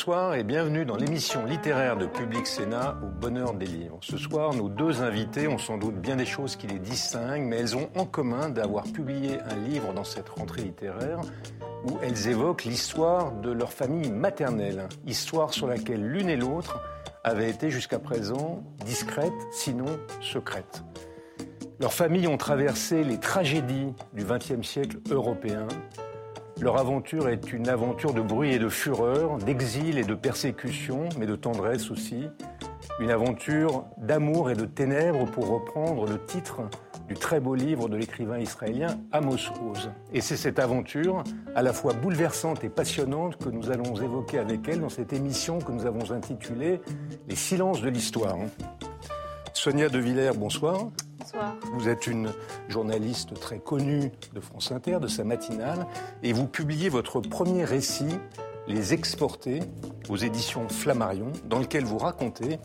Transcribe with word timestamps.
Bonsoir 0.00 0.34
et 0.34 0.44
bienvenue 0.44 0.86
dans 0.86 0.96
l'émission 0.96 1.44
littéraire 1.44 1.98
de 1.98 2.06
Public 2.06 2.46
Sénat 2.46 2.96
au 3.02 3.08
bonheur 3.08 3.52
des 3.52 3.66
livres. 3.66 3.98
Ce 4.00 4.16
soir, 4.16 4.54
nos 4.54 4.70
deux 4.70 5.02
invités 5.02 5.46
ont 5.46 5.58
sans 5.58 5.76
doute 5.76 5.96
bien 5.96 6.16
des 6.16 6.24
choses 6.24 6.56
qui 6.56 6.66
les 6.66 6.78
distinguent, 6.78 7.44
mais 7.44 7.58
elles 7.58 7.76
ont 7.76 7.90
en 7.94 8.06
commun 8.06 8.48
d'avoir 8.48 8.84
publié 8.84 9.38
un 9.42 9.56
livre 9.56 9.92
dans 9.92 10.04
cette 10.04 10.30
rentrée 10.30 10.62
littéraire 10.62 11.20
où 11.84 11.98
elles 12.02 12.28
évoquent 12.28 12.64
l'histoire 12.64 13.30
de 13.30 13.50
leur 13.50 13.74
famille 13.74 14.10
maternelle, 14.10 14.88
histoire 15.06 15.52
sur 15.52 15.66
laquelle 15.66 16.02
l'une 16.02 16.30
et 16.30 16.36
l'autre 16.36 16.80
avaient 17.22 17.50
été 17.50 17.68
jusqu'à 17.68 17.98
présent 17.98 18.64
discrètes, 18.86 19.34
sinon 19.52 19.98
secrètes. 20.22 20.82
Leurs 21.78 21.92
familles 21.92 22.26
ont 22.26 22.38
traversé 22.38 23.04
les 23.04 23.18
tragédies 23.20 23.92
du 24.14 24.24
XXe 24.24 24.66
siècle 24.66 24.96
européen, 25.10 25.68
leur 26.60 26.76
aventure 26.76 27.28
est 27.28 27.52
une 27.52 27.68
aventure 27.68 28.12
de 28.12 28.20
bruit 28.20 28.52
et 28.52 28.58
de 28.58 28.68
fureur, 28.68 29.38
d'exil 29.38 29.98
et 29.98 30.04
de 30.04 30.14
persécution, 30.14 31.08
mais 31.18 31.26
de 31.26 31.36
tendresse 31.36 31.90
aussi. 31.90 32.28
Une 33.00 33.10
aventure 33.10 33.84
d'amour 33.96 34.50
et 34.50 34.54
de 34.54 34.66
ténèbres, 34.66 35.24
pour 35.26 35.48
reprendre 35.48 36.06
le 36.06 36.22
titre 36.26 36.60
du 37.08 37.14
très 37.14 37.40
beau 37.40 37.54
livre 37.54 37.88
de 37.88 37.96
l'écrivain 37.96 38.38
israélien 38.38 38.98
Amos 39.10 39.50
Oz. 39.70 39.90
Et 40.12 40.20
c'est 40.20 40.36
cette 40.36 40.58
aventure, 40.58 41.24
à 41.54 41.62
la 41.62 41.72
fois 41.72 41.94
bouleversante 41.94 42.62
et 42.62 42.68
passionnante, 42.68 43.36
que 43.36 43.48
nous 43.48 43.70
allons 43.70 43.96
évoquer 43.96 44.38
avec 44.38 44.68
elle 44.68 44.80
dans 44.80 44.90
cette 44.90 45.12
émission 45.12 45.58
que 45.60 45.72
nous 45.72 45.86
avons 45.86 46.12
intitulée 46.12 46.80
Les 47.26 47.36
silences 47.36 47.80
de 47.80 47.88
l'histoire. 47.88 48.36
Sonia 49.54 49.88
De 49.88 49.98
Villers, 49.98 50.36
bonsoir. 50.36 50.88
Vous 51.72 51.88
êtes 51.88 52.06
une 52.06 52.32
journaliste 52.68 53.38
très 53.38 53.58
connue 53.58 54.10
de 54.34 54.40
France 54.40 54.72
Inter, 54.72 54.98
de 55.00 55.06
sa 55.06 55.22
matinale, 55.22 55.86
et 56.22 56.32
vous 56.32 56.46
publiez 56.46 56.88
votre 56.88 57.20
premier 57.20 57.64
récit, 57.64 58.18
Les 58.66 58.92
Exportés, 58.92 59.60
aux 60.08 60.16
éditions 60.16 60.68
Flammarion, 60.68 61.30
dans 61.44 61.60
lequel 61.60 61.84
vous 61.84 61.98
racontez 61.98 62.58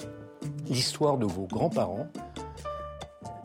l'histoire 0.68 1.18
de 1.18 1.26
vos 1.26 1.46
grands-parents, 1.46 2.08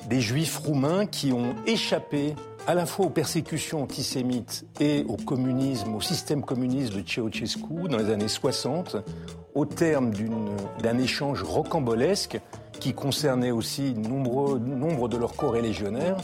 des 0.09 0.21
juifs 0.21 0.59
roumains 0.59 1.07
qui 1.07 1.33
ont 1.33 1.55
échappé 1.67 2.35
à 2.67 2.75
la 2.75 2.87
fois 2.87 3.07
aux 3.07 3.11
persécutions 3.11 3.83
antisémites 3.83 4.65
et 4.81 5.05
au 5.09 5.17
communisme, 5.17 5.95
au 5.95 6.01
système 6.01 6.43
communiste 6.43 6.95
de 6.95 7.03
Ceausescu 7.07 7.89
dans 7.89 7.99
les 7.99 8.11
années 8.11 8.29
60, 8.29 8.97
au 9.55 9.65
terme 9.67 10.13
d'un 10.83 10.99
échange 10.99 11.43
rocambolesque 11.43 12.41
qui 12.81 12.95
concernait 12.95 13.51
aussi 13.51 13.95
nombreux, 13.95 14.59
nombre 14.59 15.09
de 15.09 15.17
leurs 15.17 15.37
co-légionnaires. 15.37 16.17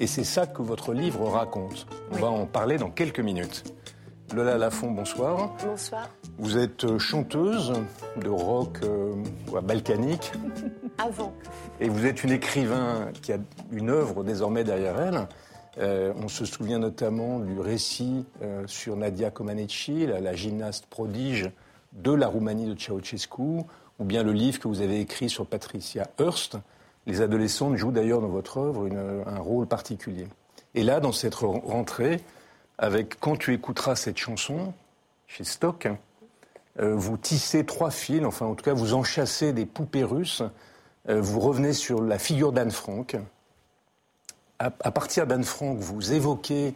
Et 0.00 0.06
c'est 0.06 0.24
ça 0.24 0.46
que 0.46 0.62
votre 0.62 0.94
livre 0.94 1.28
raconte. 1.28 1.86
On 2.12 2.16
va 2.16 2.28
en 2.28 2.46
parler 2.46 2.78
dans 2.78 2.90
quelques 2.90 3.20
minutes. 3.20 3.64
Lola 4.34 4.56
Lafont, 4.56 4.90
bonsoir. 4.90 5.54
Bonsoir. 5.64 6.08
Vous 6.38 6.56
êtes 6.56 6.84
euh, 6.84 6.98
chanteuse 6.98 7.72
de 8.16 8.28
rock 8.28 8.78
euh, 8.82 9.14
balkanique. 9.62 10.32
Avant. 10.98 11.32
Et 11.80 11.88
vous 11.88 12.06
êtes 12.06 12.24
une 12.24 12.32
écrivain 12.32 13.10
qui 13.22 13.32
a 13.32 13.38
une 13.70 13.90
œuvre 13.90 14.24
désormais 14.24 14.64
derrière 14.64 15.00
elle. 15.00 15.28
Euh, 15.78 16.12
on 16.16 16.28
se 16.28 16.44
souvient 16.44 16.78
notamment 16.78 17.40
du 17.40 17.58
récit 17.58 18.24
sur 18.66 18.96
Nadia 18.96 19.30
Comaneci, 19.30 20.06
la, 20.06 20.20
la, 20.20 20.34
gymnaste 20.34 20.86
prodige 20.86 21.50
de 21.92 22.12
la 22.12 22.28
Roumanie 22.28 22.66
de 22.66 22.78
Ceausescu 22.78 23.64
ou 23.98 24.04
bien 24.04 24.22
le 24.22 24.32
livre 24.32 24.58
que 24.58 24.68
vous 24.68 24.80
avez 24.80 25.00
écrit 25.00 25.28
sur 25.28 25.46
Patricia 25.46 26.08
Hearst. 26.18 26.56
Les 27.06 27.20
adolescentes 27.20 27.76
jouent 27.76 27.92
d'ailleurs 27.92 28.20
dans 28.20 28.28
votre 28.28 28.58
œuvre 28.58 28.88
un 29.26 29.38
rôle 29.38 29.66
particulier. 29.66 30.26
Et 30.74 30.82
là, 30.82 31.00
dans 31.00 31.12
cette 31.12 31.34
rentrée, 31.34 32.20
avec 32.78 33.20
Quand 33.20 33.36
tu 33.36 33.54
écouteras 33.54 33.94
cette 33.94 34.18
chanson, 34.18 34.72
chez 35.26 35.44
Stock, 35.44 35.88
euh, 36.80 36.94
vous 36.94 37.16
tissez 37.16 37.64
trois 37.64 37.90
fils, 37.90 38.24
enfin 38.24 38.46
en 38.46 38.54
tout 38.54 38.64
cas 38.64 38.74
vous 38.74 38.94
enchassez 38.94 39.52
des 39.52 39.64
poupées 39.64 40.02
russes, 40.02 40.42
euh, 41.08 41.20
vous 41.20 41.38
revenez 41.38 41.72
sur 41.72 42.02
la 42.02 42.18
figure 42.18 42.52
d'Anne 42.52 42.72
Frank. 42.72 43.16
À, 44.58 44.70
partir 44.70 45.26
d'Anne 45.26 45.44
Frank, 45.44 45.78
vous 45.78 46.12
évoquez 46.12 46.74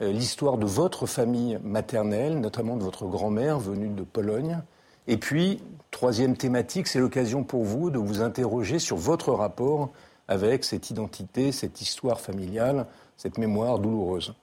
euh, 0.00 0.10
l'histoire 0.10 0.58
de 0.58 0.66
votre 0.66 1.06
famille 1.06 1.58
maternelle, 1.62 2.40
notamment 2.40 2.76
de 2.76 2.82
votre 2.82 3.06
grand-mère 3.06 3.60
venue 3.60 3.88
de 3.88 4.02
Pologne. 4.02 4.60
Et 5.10 5.16
puis, 5.16 5.60
troisième 5.90 6.36
thématique, 6.36 6.86
c'est 6.86 7.00
l'occasion 7.00 7.42
pour 7.42 7.64
vous 7.64 7.90
de 7.90 7.98
vous 7.98 8.22
interroger 8.22 8.78
sur 8.78 8.96
votre 8.96 9.32
rapport 9.32 9.90
avec 10.28 10.62
cette 10.62 10.88
identité, 10.88 11.50
cette 11.50 11.80
histoire 11.80 12.20
familiale, 12.20 12.86
cette 13.16 13.36
mémoire 13.36 13.80
douloureuse. 13.80 14.34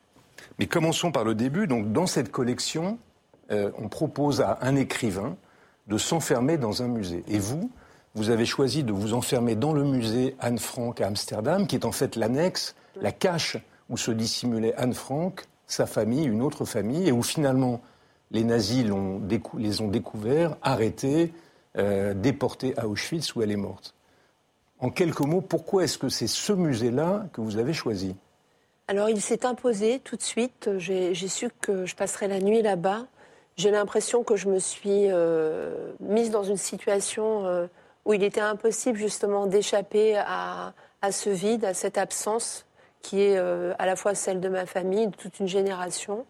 Mais 0.59 0.67
commençons 0.67 1.13
par 1.13 1.23
le 1.23 1.35
début. 1.35 1.67
Donc, 1.67 1.94
dans 1.94 2.05
cette 2.05 2.31
collection, 2.31 3.00
euh, 3.50 3.72
on 3.79 3.88
propose 3.88 4.41
à 4.41 4.57
un 4.59 4.75
écrivain 4.75 5.38
de 5.88 5.97
s'enfermer 5.97 6.57
dans 6.57 6.84
un 6.84 6.89
musée. 6.89 7.23
Et 7.29 7.39
vous, 7.39 7.72
vous 8.13 8.29
avez 8.29 8.45
choisi 8.45 8.84
de 8.84 8.91
vous 8.91 9.13
enfermer 9.13 9.55
dans 9.55 9.72
le 9.72 9.85
musée 9.85 10.35
Anne 10.41 10.59
Frank 10.59 10.99
à 10.99 11.07
Amsterdam, 11.07 11.66
qui 11.66 11.78
est 11.78 11.85
en 11.85 11.94
fait 11.94 12.17
l'annexe, 12.17 12.75
la 12.99 13.13
cache 13.13 13.55
où 13.89 13.95
se 13.95 14.11
dissimulait 14.11 14.75
Anne 14.75 14.94
Frank, 14.94 15.45
sa 15.66 15.85
famille, 15.85 16.25
une 16.25 16.41
autre 16.41 16.66
famille, 16.66 17.07
et 17.07 17.13
où 17.13 17.23
finalement 17.23 17.79
les 18.32 18.44
nazis 18.44 18.84
les 18.84 19.82
ont 19.82 19.88
découverts, 19.88 20.58
arrêtés, 20.62 21.34
euh, 21.78 22.14
déportés 22.14 22.74
à 22.78 22.88
Auschwitz 22.88 23.36
où 23.36 23.42
elle 23.42 23.52
est 23.52 23.56
morte. 23.56 23.94
En 24.80 24.90
quelques 24.90 25.22
mots, 25.22 25.42
pourquoi 25.42 25.84
est-ce 25.84 25.98
que 25.98 26.10
c'est 26.10 26.28
ce 26.28 26.54
musée-là 26.54 27.28
que 27.34 27.42
vous 27.42 27.58
avez 27.58 27.74
choisi? 27.74 28.16
Alors 28.88 29.10
il 29.10 29.22
s'est 29.22 29.46
imposé 29.46 30.00
tout 30.00 30.16
de 30.16 30.22
suite. 30.22 30.70
J'ai 30.78 31.14
su 31.14 31.50
que 31.62 31.86
je 31.86 31.96
passerais 31.96 32.28
la 32.28 32.40
nuit 32.40 32.62
là-bas. 32.62 33.06
J'ai 33.58 33.72
l'impression 33.72 34.24
que 34.24 34.36
je 34.36 34.50
me 34.50 34.59
suis 34.59 35.08
euh, 35.09 35.92
mise 36.00 36.30
dans 36.30 36.44
une 36.44 36.58
situation 36.58 37.46
euh, 37.46 37.68
où 38.06 38.14
il 38.14 38.24
était 38.24 38.42
impossible 38.42 38.98
justement 38.98 39.48
d'échapper 39.48 40.16
à, 40.18 40.74
à, 41.02 41.12
ce 41.12 41.30
vide, 41.30 41.66
à 41.66 41.74
cette 41.74 41.98
absence 41.98 42.66
qui 43.02 43.22
est 43.22 43.38
à 43.38 43.86
la 43.86 43.96
fois 43.96 44.16
celle 44.16 44.42
de 44.42 44.50
ma 44.50 44.66
famille, 44.66 45.08
de 45.08 45.16
toute 45.16 45.40
une 45.40 45.48
génération. 45.48 46.26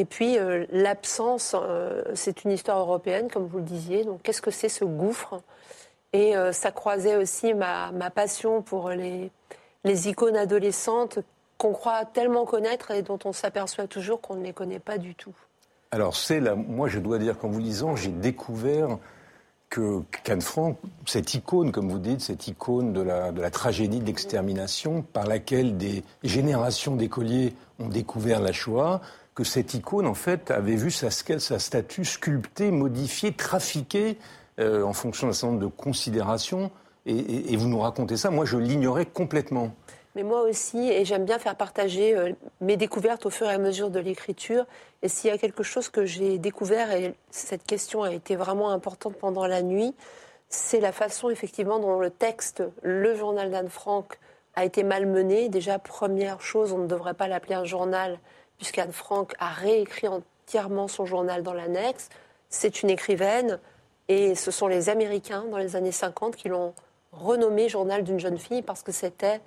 Et 0.00 0.06
puis 0.06 0.38
euh, 0.38 0.64
l'absence, 0.70 1.54
euh, 1.54 2.02
c'est 2.14 2.44
une 2.44 2.52
histoire 2.52 2.78
européenne, 2.78 3.28
comme 3.30 3.46
vous 3.46 3.58
le 3.58 3.64
disiez. 3.64 4.02
Donc 4.02 4.22
qu'est-ce 4.22 4.40
que 4.40 4.50
c'est 4.50 4.70
ce 4.70 4.86
gouffre? 4.86 5.42
Et 6.14 6.34
euh, 6.34 6.52
ça 6.52 6.70
croisait 6.70 7.16
aussi 7.16 7.52
ma, 7.52 7.92
passion 8.08 8.62
pour 8.62 8.88
les, 8.88 9.30
les 9.84 10.08
icônes 10.08 10.38
adolescentes 10.38 11.18
qu'on 11.58 11.72
croit 11.74 12.06
tellement 12.06 12.46
connaître 12.46 12.92
et 12.92 13.02
dont 13.02 13.18
on 13.26 13.34
s'aperçoit 13.34 13.88
toujours 13.88 14.22
qu'on 14.22 14.36
ne 14.36 14.42
les 14.42 14.54
connaît 14.54 14.78
pas 14.78 14.96
du 14.96 15.14
tout. 15.14 15.34
Alors 15.90 16.16
c'est 16.16 16.40
là, 16.40 16.54
moi 16.54 16.88
je 16.88 16.98
dois 16.98 17.18
dire 17.18 17.38
qu'en 17.38 17.48
vous 17.48 17.60
lisant, 17.60 17.94
j'ai 17.94 18.08
découvert 18.08 18.96
que 19.68 20.00
Cannes 20.24 20.40
Frank, 20.40 20.78
cette 21.04 21.34
icône, 21.34 21.72
comme 21.72 21.90
vous 21.90 21.98
dites, 21.98 22.22
cette 22.22 22.48
icône 22.48 22.94
de 22.94 23.02
la, 23.02 23.32
de 23.32 23.40
la 23.42 23.50
tragédie 23.50 24.00
de 24.00 24.06
l'extermination 24.06 25.02
par 25.02 25.26
laquelle 25.26 25.76
des 25.76 26.02
générations 26.22 26.96
d'écoliers 26.96 27.52
ont 27.78 27.88
découvert 27.88 28.40
la 28.40 28.52
Shoah, 28.52 29.02
que 29.40 29.44
cette 29.46 29.72
icône, 29.72 30.06
en 30.06 30.12
fait, 30.12 30.50
avait 30.50 30.76
vu 30.76 30.90
sa, 30.90 31.10
statue 31.10 32.04
sculptée, 32.04 32.70
modifiée, 32.70 33.32
trafiquée 33.32 34.18
euh, 34.58 34.82
en 34.82 34.92
fonction 34.92 35.28
d'un 35.28 35.32
certain 35.32 35.54
nombre 35.54 35.66
de 35.66 35.72
considérations. 35.74 36.70
Et, 37.06 37.56
vous 37.56 37.66
nous 37.66 37.80
racontez 37.80 38.18
ça. 38.18 38.28
Moi, 38.30 38.44
je 38.44 38.58
l'ignorais 38.58 39.06
complètement. 39.06 39.72
Mais 40.14 40.24
moi 40.24 40.42
aussi, 40.42 40.90
et 40.90 41.06
j'aime 41.06 41.24
bien 41.24 41.38
faire 41.38 41.56
partager 41.56 42.14
euh, 42.14 42.32
mes 42.60 42.76
découvertes 42.76 43.24
au 43.24 43.30
fur 43.30 43.46
et 43.46 43.54
à 43.54 43.56
mesure 43.56 43.88
de 43.88 43.98
l'écriture. 43.98 44.66
Et 45.00 45.08
s'il 45.08 45.30
y 45.30 45.32
a 45.32 45.38
quelque 45.38 45.62
chose 45.62 45.88
que 45.88 46.04
j'ai 46.04 46.36
découvert, 46.36 46.92
et 46.92 47.14
cette 47.30 47.64
question 47.64 48.02
a 48.02 48.12
été 48.12 48.36
vraiment 48.36 48.70
importante 48.70 49.14
pendant 49.16 49.46
la 49.46 49.62
nuit, 49.62 49.94
c'est 50.50 50.80
la 50.80 50.92
façon 50.92 51.30
effectivement 51.30 51.78
dont 51.78 51.98
le 51.98 52.10
texte, 52.10 52.62
le 52.82 53.14
journal 53.14 53.50
d'Anne 53.50 53.70
Frank, 53.70 54.18
a 54.54 54.66
été 54.66 54.82
malmené. 54.82 55.48
Déjà, 55.48 55.78
première 55.78 56.42
chose, 56.42 56.72
on 56.72 56.78
ne 56.78 56.86
devrait 56.86 57.14
pas 57.14 57.26
l'appeler 57.26 57.54
un 57.54 57.64
journal, 57.64 58.18
puisqu'Anne 58.60 58.92
Frank 58.92 59.34
a 59.38 59.48
réécrit 59.48 60.06
entièrement 60.06 60.86
son 60.86 61.06
journal 61.06 61.42
dans 61.42 61.54
l'annexe. 61.54 62.10
C'est 62.50 62.82
une 62.82 62.90
écrivaine 62.90 63.58
et 64.08 64.34
ce 64.34 64.50
sont 64.50 64.66
les 64.66 64.90
Américains 64.90 65.44
dans 65.44 65.56
les 65.56 65.76
années 65.76 65.92
50 65.92 66.36
qui 66.36 66.48
l'ont 66.50 66.74
renommé 67.12 67.70
Journal 67.70 68.04
d'une 68.04 68.20
jeune 68.20 68.36
fille 68.36 68.60
parce 68.60 68.82
que 68.82 68.92
c'était 68.92 69.40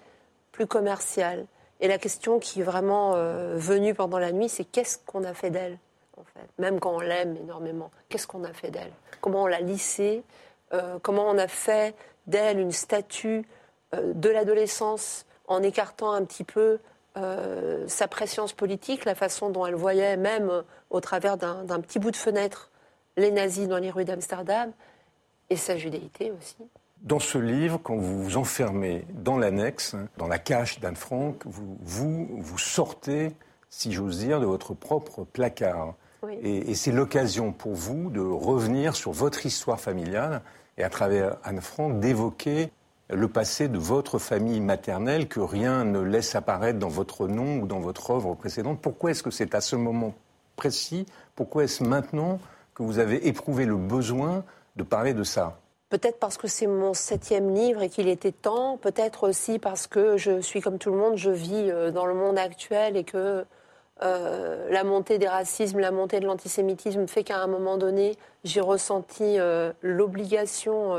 plus 0.52 0.66
commercial. 0.66 1.46
Et 1.80 1.88
la 1.88 2.00
question 2.00 2.40
qui 2.40 2.62
est 2.62 2.64
vraiment 2.64 3.14
euh, 3.14 3.56
venue 3.56 3.94
pendant 3.94 4.18
la 4.18 4.32
nuit, 4.32 4.50
c'est 4.50 4.66
qu'est-ce 4.66 4.98
qu'on 4.98 5.24
a 5.26 5.36
fait 5.36 5.52
d'elle 5.52 5.78
en 6.18 6.24
fait? 6.24 6.48
Même 6.58 6.80
quand 6.80 6.96
on 6.96 7.00
l'aime 7.00 7.38
énormément, 7.38 7.92
qu'est-ce 8.10 8.26
qu'on 8.26 8.44
a 8.44 8.54
fait 8.54 8.72
d'elle? 8.72 8.92
Comment 9.22 9.44
on 9.44 9.48
l'a 9.48 9.60
lissée? 9.60 10.24
Euh, 10.74 10.98
Comment 11.04 11.28
on 11.28 11.38
a 11.38 11.48
fait 11.48 11.96
d'elle 12.26 12.60
une 12.60 12.72
statue 12.72 13.46
euh, 13.94 14.14
de 14.16 14.30
l'adolescence 14.30 15.28
en 15.48 15.62
écartant 15.62 16.14
un 16.14 16.26
petit 16.26 16.44
peu 16.44 16.80
euh, 17.18 17.88
sa 17.88 18.08
préscience 18.08 18.54
politique, 18.54 19.06
la 19.06 19.16
façon 19.16 19.50
dont 19.50 19.66
elle 19.66 19.76
voyait, 19.76 20.18
même 20.18 20.64
au 20.90 21.00
travers 21.00 21.38
d'un 21.38 21.80
petit 21.80 22.00
bout 22.00 22.12
de 22.12 22.16
fenêtre, 22.16 22.72
les 23.18 23.32
nazis 23.32 23.68
dans 23.68 23.78
les 23.78 23.92
rues 23.92 24.06
d'Amsterdam, 24.06 24.72
et 25.50 25.56
sa 25.56 25.78
judéité 25.78 26.32
aussi. 26.32 26.58
Dans 27.02 27.20
ce 27.20 27.38
livre, 27.38 27.80
quand 27.84 27.98
vous 27.98 28.24
vous 28.24 28.38
enfermez 28.38 29.06
dans 29.14 29.38
l'annexe, 29.38 29.96
dans 30.18 30.28
la 30.28 30.40
cache 30.40 30.80
d'Anne 30.80 30.96
Frank, 30.96 31.44
vous, 31.46 31.78
vous, 31.82 32.30
vous 32.40 32.58
sortez, 32.58 33.34
si 33.70 33.92
j'ose 33.92 34.20
dire, 34.20 34.40
de 34.40 34.46
votre 34.46 34.74
propre 34.74 35.26
placard. 35.26 35.96
Et, 36.42 36.74
c'est 36.76 36.94
l'occasion 36.94 37.52
pour 37.52 37.74
vous 37.74 38.10
de 38.10 38.22
revenir 38.22 38.96
sur 38.96 39.12
votre 39.12 39.46
histoire 39.46 39.80
familiale 39.80 40.42
et 40.78 40.84
à 40.84 40.90
travers 40.90 41.36
Anne 41.44 41.60
Frank 41.60 42.00
d'évoquer 42.00 42.72
le 43.14 43.28
passé 43.28 43.68
de 43.68 43.78
votre 43.78 44.20
famille 44.20 44.60
maternelle 44.60 45.28
que 45.28 45.40
rien 45.40 45.84
ne 45.86 46.00
laisse 46.00 46.36
apparaître 46.36 46.80
dans 46.80 46.90
votre 46.90 47.28
nom 47.28 47.58
ou 47.58 47.68
dans 47.68 47.80
votre 47.80 48.12
œuvre 48.12 48.36
précédente. 48.36 48.80
Pourquoi 48.82 49.12
est-ce 49.12 49.24
que 49.24 49.32
c'est 49.32 49.56
à 49.56 49.62
ce 49.62 49.76
moment 49.76 50.14
précis 50.56 51.06
Pourquoi 51.36 51.64
est-ce 51.64 51.84
maintenant 51.84 52.40
que 52.74 52.84
vous 52.84 53.00
avez 53.00 53.28
éprouvé 53.28 53.66
le 53.66 53.76
besoin 53.76 54.44
de 54.76 54.84
parler 54.84 55.14
de 55.14 55.24
ça? 55.24 55.60
Peut-être 55.90 56.18
parce 56.18 56.38
que 56.38 56.48
c'est 56.48 56.66
mon 56.66 56.96
septième 56.96 57.54
livre 57.54 57.84
et 57.84 57.90
qu'il 57.90 58.08
était 58.08 58.32
temps. 58.32 58.78
Peut-être 58.78 59.30
aussi 59.30 59.60
parce 59.60 59.86
que 59.86 60.18
je 60.18 60.42
suis 60.42 60.60
comme 60.60 60.80
tout 60.80 60.90
le 60.90 60.98
monde, 60.98 61.18
je 61.18 61.30
vis 61.30 61.70
euh, 61.70 61.92
dans 61.92 62.08
le 62.08 62.16
monde 62.16 62.38
actuel 62.40 62.98
et 62.98 63.04
que 63.04 63.46
euh, 64.02 64.70
la 64.72 64.84
montée 64.84 65.20
des 65.20 65.28
racismes, 65.28 65.80
la 65.80 65.92
montée 65.92 66.20
de 66.20 66.26
l'antisémitisme 66.26 67.08
fait 67.08 67.24
qu'à 67.24 67.38
un 67.38 67.48
moment 67.48 67.78
donné, 67.78 68.18
j'ai 68.44 68.60
ressenti 68.60 69.38
euh, 69.38 69.72
l'obligation 69.84 70.96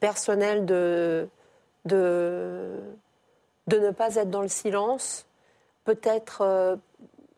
personnelle 0.00 0.66
de, 0.66 1.28
de, 1.84 2.78
de, 3.66 3.78
ne 3.78 3.90
pas 3.90 4.16
être 4.16 4.30
dans 4.30 4.42
le 4.42 4.48
silence. 4.48 5.26
Peut-être 5.84 6.78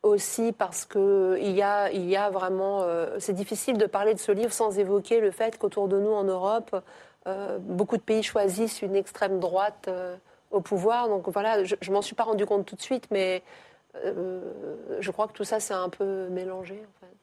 aussi 0.03 0.53
parce 0.53 0.85
que 0.85 1.39
il 1.41 1.53
y 1.53 1.63
a, 1.63 1.91
y 1.93 2.17
a 2.17 2.31
vraiment, 2.31 2.83
euh, 2.83 3.17
c'est 3.19 3.33
difficile 3.33 3.79
de 3.79 3.87
parler 3.87 4.15
de 4.15 4.19
ce 4.19 4.33
livre 4.33 4.53
sans 4.53 4.79
évoquer 4.79 5.21
le 5.21 5.31
fait 5.31 5.59
qu'autour 5.59 5.89
de 5.89 5.99
nous 5.99 6.13
en 6.13 6.25
Europe, 6.25 6.77
euh, 7.27 7.59
beaucoup 7.61 7.97
de 7.97 8.03
pays 8.03 8.23
choisissent 8.23 8.83
une 8.83 8.97
extrême 8.97 9.39
droite 9.39 9.87
euh, 9.89 10.17
au 10.51 10.61
pouvoir. 10.61 11.09
Donc 11.09 11.29
voilà, 11.29 11.63
je, 11.65 11.91
m'en 11.91 12.03
suis 12.03 12.17
pas 12.17 12.25
rendu 12.25 12.47
compte 12.47 12.67
tout 12.67 12.77
de 12.77 12.83
suite, 12.83 13.07
mais 13.11 13.43
je 13.95 15.11
crois 15.11 15.29
que 15.29 15.33
tout 15.33 15.45
ça 15.45 15.61
c'est 15.61 15.75
un 15.75 15.89
peu 15.89 16.29
mélangé. 16.29 16.75
En 16.75 17.07
fait. 17.07 17.22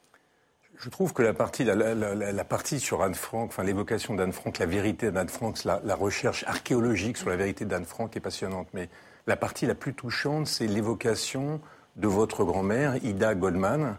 Je 0.79 0.89
trouve 0.89 1.11
que 1.11 1.21
la 1.21 1.33
partie, 1.33 1.65
la, 1.65 1.75
la, 1.75 1.93
la, 1.93 2.43
partie 2.45 2.79
sur 2.79 3.03
Anne 3.03 3.13
Frank, 3.13 3.49
enfin 3.49 3.63
l'évocation 3.63 4.15
d'Anne 4.15 4.31
Frank, 4.31 4.59
la 4.59 4.65
vérité 4.65 5.11
d'Anne 5.11 5.27
Frank, 5.27 5.65
la, 5.65 5.95
recherche 5.95 6.45
archéologique 6.47 7.17
sur 7.17 7.29
la 7.29 7.35
vérité 7.35 7.65
d'Anne 7.65 7.83
Frank 7.83 8.15
est 8.15 8.21
passionnante. 8.21 8.69
Mais 8.73 8.87
la 9.27 9.35
partie 9.35 9.65
la 9.65 9.75
plus 9.75 9.93
touchante, 9.93 10.47
c'est 10.47 10.67
l'évocation 10.67 11.59
de 11.97 12.07
votre 12.07 12.45
grand-mère, 12.45 12.95
Ida 13.03 13.35
Goldman, 13.35 13.97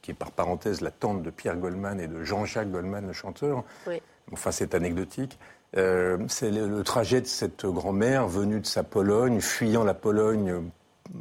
qui 0.00 0.12
est 0.12 0.14
par 0.14 0.30
parenthèse 0.30 0.80
la 0.80 0.90
tante 0.90 1.22
de 1.22 1.28
Pierre 1.28 1.56
Goldman 1.56 2.00
et 2.00 2.06
de 2.06 2.24
Jean-Jacques 2.24 2.70
Goldman, 2.70 3.06
le 3.06 3.12
chanteur. 3.12 3.64
Enfin, 4.32 4.52
c'est 4.52 4.74
anecdotique. 4.74 5.38
Euh, 5.76 6.16
c'est 6.28 6.50
le, 6.50 6.82
trajet 6.82 7.20
de 7.20 7.26
cette 7.26 7.66
grand-mère 7.66 8.26
venue 8.26 8.60
de 8.60 8.66
sa 8.66 8.84
Pologne, 8.84 9.42
fuyant 9.42 9.84
la 9.84 9.94
Pologne 9.94 10.62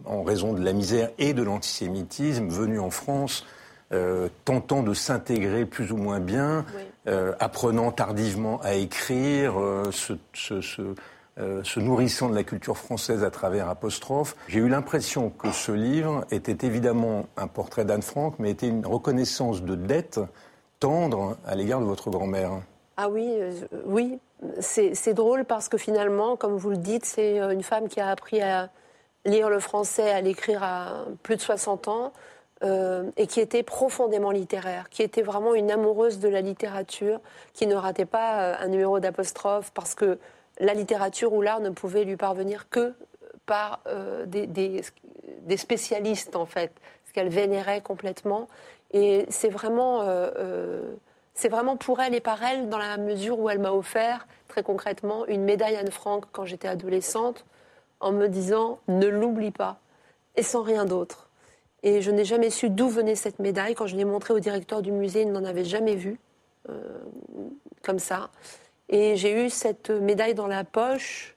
en 0.06 0.24
raison 0.24 0.54
de 0.54 0.64
la 0.64 0.72
misère 0.72 1.10
et 1.18 1.34
de 1.34 1.44
l'antisémitisme, 1.44 2.48
venue 2.48 2.80
en 2.80 2.92
France, 2.92 3.46
euh, 3.94 4.30
tentant 4.46 4.84
de 4.84 4.94
s'intégrer 4.94 5.66
plus 5.66 5.92
ou 5.92 5.98
moins 5.98 6.22
bien, 6.22 6.66
euh, 7.08 7.34
apprenant 7.40 7.92
tardivement 7.92 8.62
à 8.62 8.76
écrire, 8.76 9.60
euh, 9.60 9.92
se 9.92 11.80
nourrissant 11.80 12.30
de 12.30 12.36
la 12.36 12.44
culture 12.44 12.78
française 12.78 13.26
à 13.26 13.32
travers 13.32 13.68
apostrophe. 13.68 14.38
J'ai 14.48 14.60
eu 14.60 14.70
l'impression 14.70 15.30
que 15.30 15.52
ce 15.52 15.74
livre 15.74 16.26
était 16.32 16.66
évidemment 16.66 17.26
un 17.36 17.48
portrait 17.48 17.84
d'Anne 17.84 18.02
Frank, 18.02 18.36
mais 18.40 18.52
était 18.52 18.68
une 18.68 18.86
reconnaissance 18.86 19.62
de 19.62 19.76
dette 19.76 20.22
tendre 20.80 21.38
à 21.46 21.56
l'égard 21.56 21.82
de 21.82 21.86
votre 21.86 22.10
grand-mère. 22.10 22.62
Ah 22.96 23.10
oui, 23.10 23.30
oui. 23.86 24.20
C'est 24.62 25.14
drôle 25.14 25.44
parce 25.44 25.68
que 25.68 25.78
finalement, 25.78 26.38
comme 26.38 26.56
vous 26.56 26.70
le 26.70 26.78
dites, 26.78 27.06
c'est 27.06 27.40
une 27.40 27.64
femme 27.64 27.90
qui 27.90 28.00
a 28.00 28.08
appris 28.08 28.42
à 28.42 28.70
lire 29.26 29.50
le 29.50 29.60
français, 29.60 30.12
à 30.12 30.22
l'écrire 30.22 30.64
à 30.64 31.06
plus 31.24 31.36
de 31.36 31.42
60 31.42 31.88
ans. 31.90 32.14
Et 32.64 33.28
qui 33.28 33.40
était 33.40 33.64
profondément 33.64 34.30
littéraire, 34.30 34.90
qui 34.90 35.02
était 35.02 35.24
vraiment 35.24 35.56
une 35.56 35.72
amoureuse 35.72 36.20
de 36.20 36.30
la 36.30 36.42
littérature, 36.42 37.20
qui 37.54 37.66
ne 37.66 37.76
ratait 37.76 38.06
pas 38.06 38.56
un 38.58 38.68
numéro 38.68 39.00
d'apostrophe 39.00 39.72
parce 39.74 39.96
que 39.96 40.20
la 40.60 40.74
littérature 40.74 41.34
ou 41.34 41.42
l'art 41.42 41.60
ne 41.60 41.72
pouvait 41.72 42.04
lui 42.04 42.18
parvenir 42.18 42.70
que 42.70 42.94
par 43.46 43.82
euh, 43.88 44.26
des, 44.26 45.58
spécialistes, 45.58 46.36
en 46.36 46.46
fait, 46.46 46.72
ce 47.06 47.14
qu'elle 47.14 47.30
vénérait 47.30 47.82
complètement. 47.82 48.48
Et 48.92 49.26
c'est 49.30 49.50
vraiment, 49.50 50.02
euh, 50.02 50.30
euh, 50.38 50.94
c'est 51.34 51.50
vraiment 51.50 51.78
pour 51.78 52.00
elle 52.00 52.14
et 52.14 52.22
par 52.22 52.42
elle, 52.44 52.70
dans 52.70 52.78
la 52.78 52.98
mesure 52.98 53.40
où 53.40 53.50
elle 53.50 53.60
m'a 53.60 53.72
offert, 53.72 54.28
très 54.48 54.64
concrètement, 54.64 55.26
une 55.26 55.44
médaille 55.44 55.76
Anne 55.76 55.92
Frank 55.92 56.26
quand 56.32 56.46
j'étais 56.46 56.68
adolescente, 56.68 57.46
en 58.00 58.12
me 58.12 58.28
disant 58.28 58.80
ne 58.88 59.08
l'oublie 59.08 59.52
pas, 59.52 59.80
et 60.36 60.44
sans 60.44 60.62
rien 60.62 60.86
d'autre. 60.86 61.31
Et 61.84 62.02
je 62.02 62.12
n'ai 62.12 62.26
jamais 62.26 62.50
su 62.50 62.70
d'où 62.70 62.90
venait 62.90 63.16
cette 63.16 63.40
médaille. 63.40 63.74
Quand 63.74 63.88
je 63.88 63.96
l'ai 63.96 64.06
montrée 64.06 64.34
au 64.34 64.40
directeur 64.40 64.82
du 64.82 64.92
musée, 64.92 65.22
il 65.22 65.32
n'en 65.32 65.44
avait 65.44 65.66
jamais 65.66 65.96
vu, 65.96 66.20
comme 67.82 68.00
ça. 68.00 68.30
Et 68.92 69.16
j'ai 69.16 69.46
eu 69.46 69.50
cette 69.50 69.90
médaille 69.90 70.36
dans 70.36 70.48
la 70.48 70.64
poche 70.64 71.36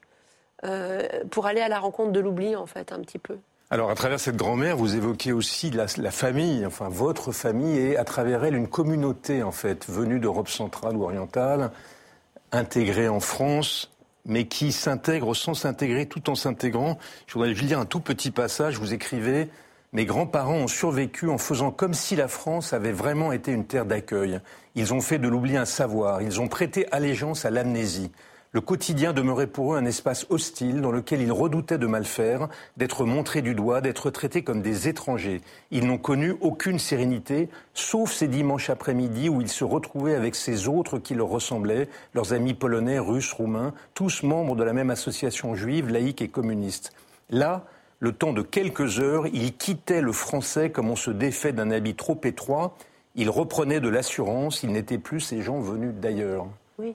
euh, 0.65 1.03
pour 1.31 1.47
aller 1.47 1.61
à 1.61 1.69
la 1.69 1.79
rencontre 1.79 2.13
de 2.13 2.21
l'oubli, 2.21 2.57
en 2.57 2.67
fait, 2.67 2.93
un 2.93 3.01
petit 3.01 3.19
peu. 3.19 3.37
Alors, 3.71 3.91
à 3.91 3.95
travers 3.95 4.21
cette 4.21 4.37
grand-mère, 4.37 4.77
vous 4.77 4.97
évoquez 4.97 5.33
aussi 5.33 5.71
la, 5.71 5.87
famille, 6.11 6.67
enfin 6.67 6.89
votre 6.89 7.33
famille, 7.33 7.79
et 7.79 7.97
à 7.97 8.05
travers 8.05 8.45
elle, 8.45 8.55
une 8.55 8.69
communauté, 8.69 9.43
en 9.43 9.53
fait, 9.53 9.89
venue 9.89 10.19
d'Europe 10.19 10.49
centrale 10.49 10.97
ou 10.97 11.05
orientale, 11.05 11.71
intégrée 12.51 13.09
en 13.09 13.21
France, 13.21 13.91
mais 14.27 14.47
qui 14.47 14.73
s'intègre 14.73 15.35
sans 15.35 15.55
s'intégrer 15.55 16.07
tout 16.07 16.31
en 16.31 16.35
s'intégrant. 16.35 16.99
Je 17.27 17.35
voudrais 17.35 17.53
lire 17.53 17.79
un 17.79 17.87
tout 17.87 18.01
petit 18.01 18.31
passage. 18.31 18.79
Vous 18.79 18.95
écrivez 18.95 19.49
mes 19.95 20.05
grands-parents 20.05 20.57
ont 20.57 20.69
survécu 20.69 21.29
en 21.29 21.39
faisant 21.39 21.71
comme 21.71 21.95
si 21.95 22.17
la 22.17 22.29
France 22.29 22.73
avait 22.73 22.93
vraiment 22.93 23.31
été 23.33 23.53
une 23.53 23.65
terre 23.65 23.87
d'accueil. 23.87 24.41
Ils 24.75 24.93
ont 24.93 25.01
fait 25.01 25.19
de 25.19 25.29
l'oubli 25.29 25.57
un 25.57 25.65
savoir, 25.65 26.21
ils 26.21 26.41
ont 26.41 26.49
prêté 26.49 26.87
allégeance 26.93 27.45
à 27.45 27.51
l'amnésie. 27.51 28.11
Le 28.51 28.61
quotidien 28.61 29.13
demeurait 29.13 29.49
pour 29.49 29.75
eux 29.75 29.77
un 29.77 29.85
espace 29.85 30.27
hostile 30.31 30.81
dans 30.81 30.93
lequel 30.93 31.21
ils 31.21 31.33
redoutaient 31.33 31.79
de 31.79 31.87
mal 31.87 32.05
faire, 32.05 32.49
d'être 32.77 33.05
montrés 33.05 33.43
du 33.43 33.55
doigt, 33.55 33.81
d'être 33.81 34.11
traités 34.11 34.43
comme 34.43 34.63
des 34.63 34.89
étrangers. 34.89 35.41
Ils 35.73 35.87
n'ont 35.87 35.99
connu 35.99 36.37
aucune 36.41 36.79
sérénité, 36.79 37.49
sauf 37.73 38.13
ces 38.13 38.29
dimanches 38.29 38.71
après-midi 38.71 39.29
où 39.29 39.41
ils 39.41 39.49
se 39.49 39.65
retrouvaient 39.65 40.15
avec 40.15 40.37
ces 40.37 40.69
autres 40.69 40.99
qui 40.99 41.15
leur 41.15 41.29
ressemblaient, 41.29 41.89
leurs 42.15 42.33
amis 42.33 42.55
polonais, 42.55 43.01
russes, 43.01 43.33
roumains, 43.33 43.75
tous 43.93 44.23
membres 44.23 44.55
de 44.55 44.63
la 44.63 44.73
même 44.73 44.91
association 44.91 45.57
juive, 45.57 45.89
laïque 45.89 46.23
et 46.23 46.29
communiste. 46.29 46.93
Là, 47.31 47.65
le 48.05 48.13
temps 48.13 48.35
de 48.35 48.43
quelques 48.43 49.01
heures, 49.01 49.27
il 49.29 49.57
quittait 49.57 50.03
le 50.03 50.13
français 50.13 50.69
comme 50.69 50.91
on 50.91 50.97
se 50.97 51.11
défait 51.11 51.53
d'un 51.53 51.71
habit 51.71 51.95
trop 51.95 52.21
étroit. 52.25 52.77
Il 53.15 53.31
reprenait 53.31 53.81
de 53.81 53.89
l'assurance, 53.89 54.63
il 54.63 54.73
n'était 54.73 54.99
plus 54.99 55.21
ces 55.21 55.41
gens 55.41 55.59
venus 55.59 55.95
d'ailleurs. 55.95 56.47
Oui. 56.79 56.95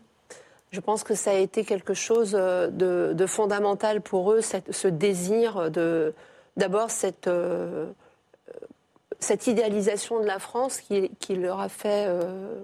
Je 0.69 0.79
pense 0.79 1.03
que 1.03 1.15
ça 1.15 1.31
a 1.31 1.33
été 1.33 1.65
quelque 1.65 1.95
chose 1.95 2.37
euh, 2.39 2.67
de, 2.69 3.25
fondamental 3.25 4.01
pour 4.01 4.33
eux, 4.33 4.41
ce 4.41 4.87
désir 4.87 5.71
de, 5.71 6.13
d'abord 6.57 6.91
cette, 6.91 7.27
euh, 7.27 7.87
cette 9.19 9.47
idéalisation 9.47 10.19
de 10.19 10.27
la 10.27 10.37
France 10.37 10.79
qui, 10.79 11.35
leur 11.35 11.59
a 11.59 11.69
fait 11.69 12.05
euh, 12.07 12.61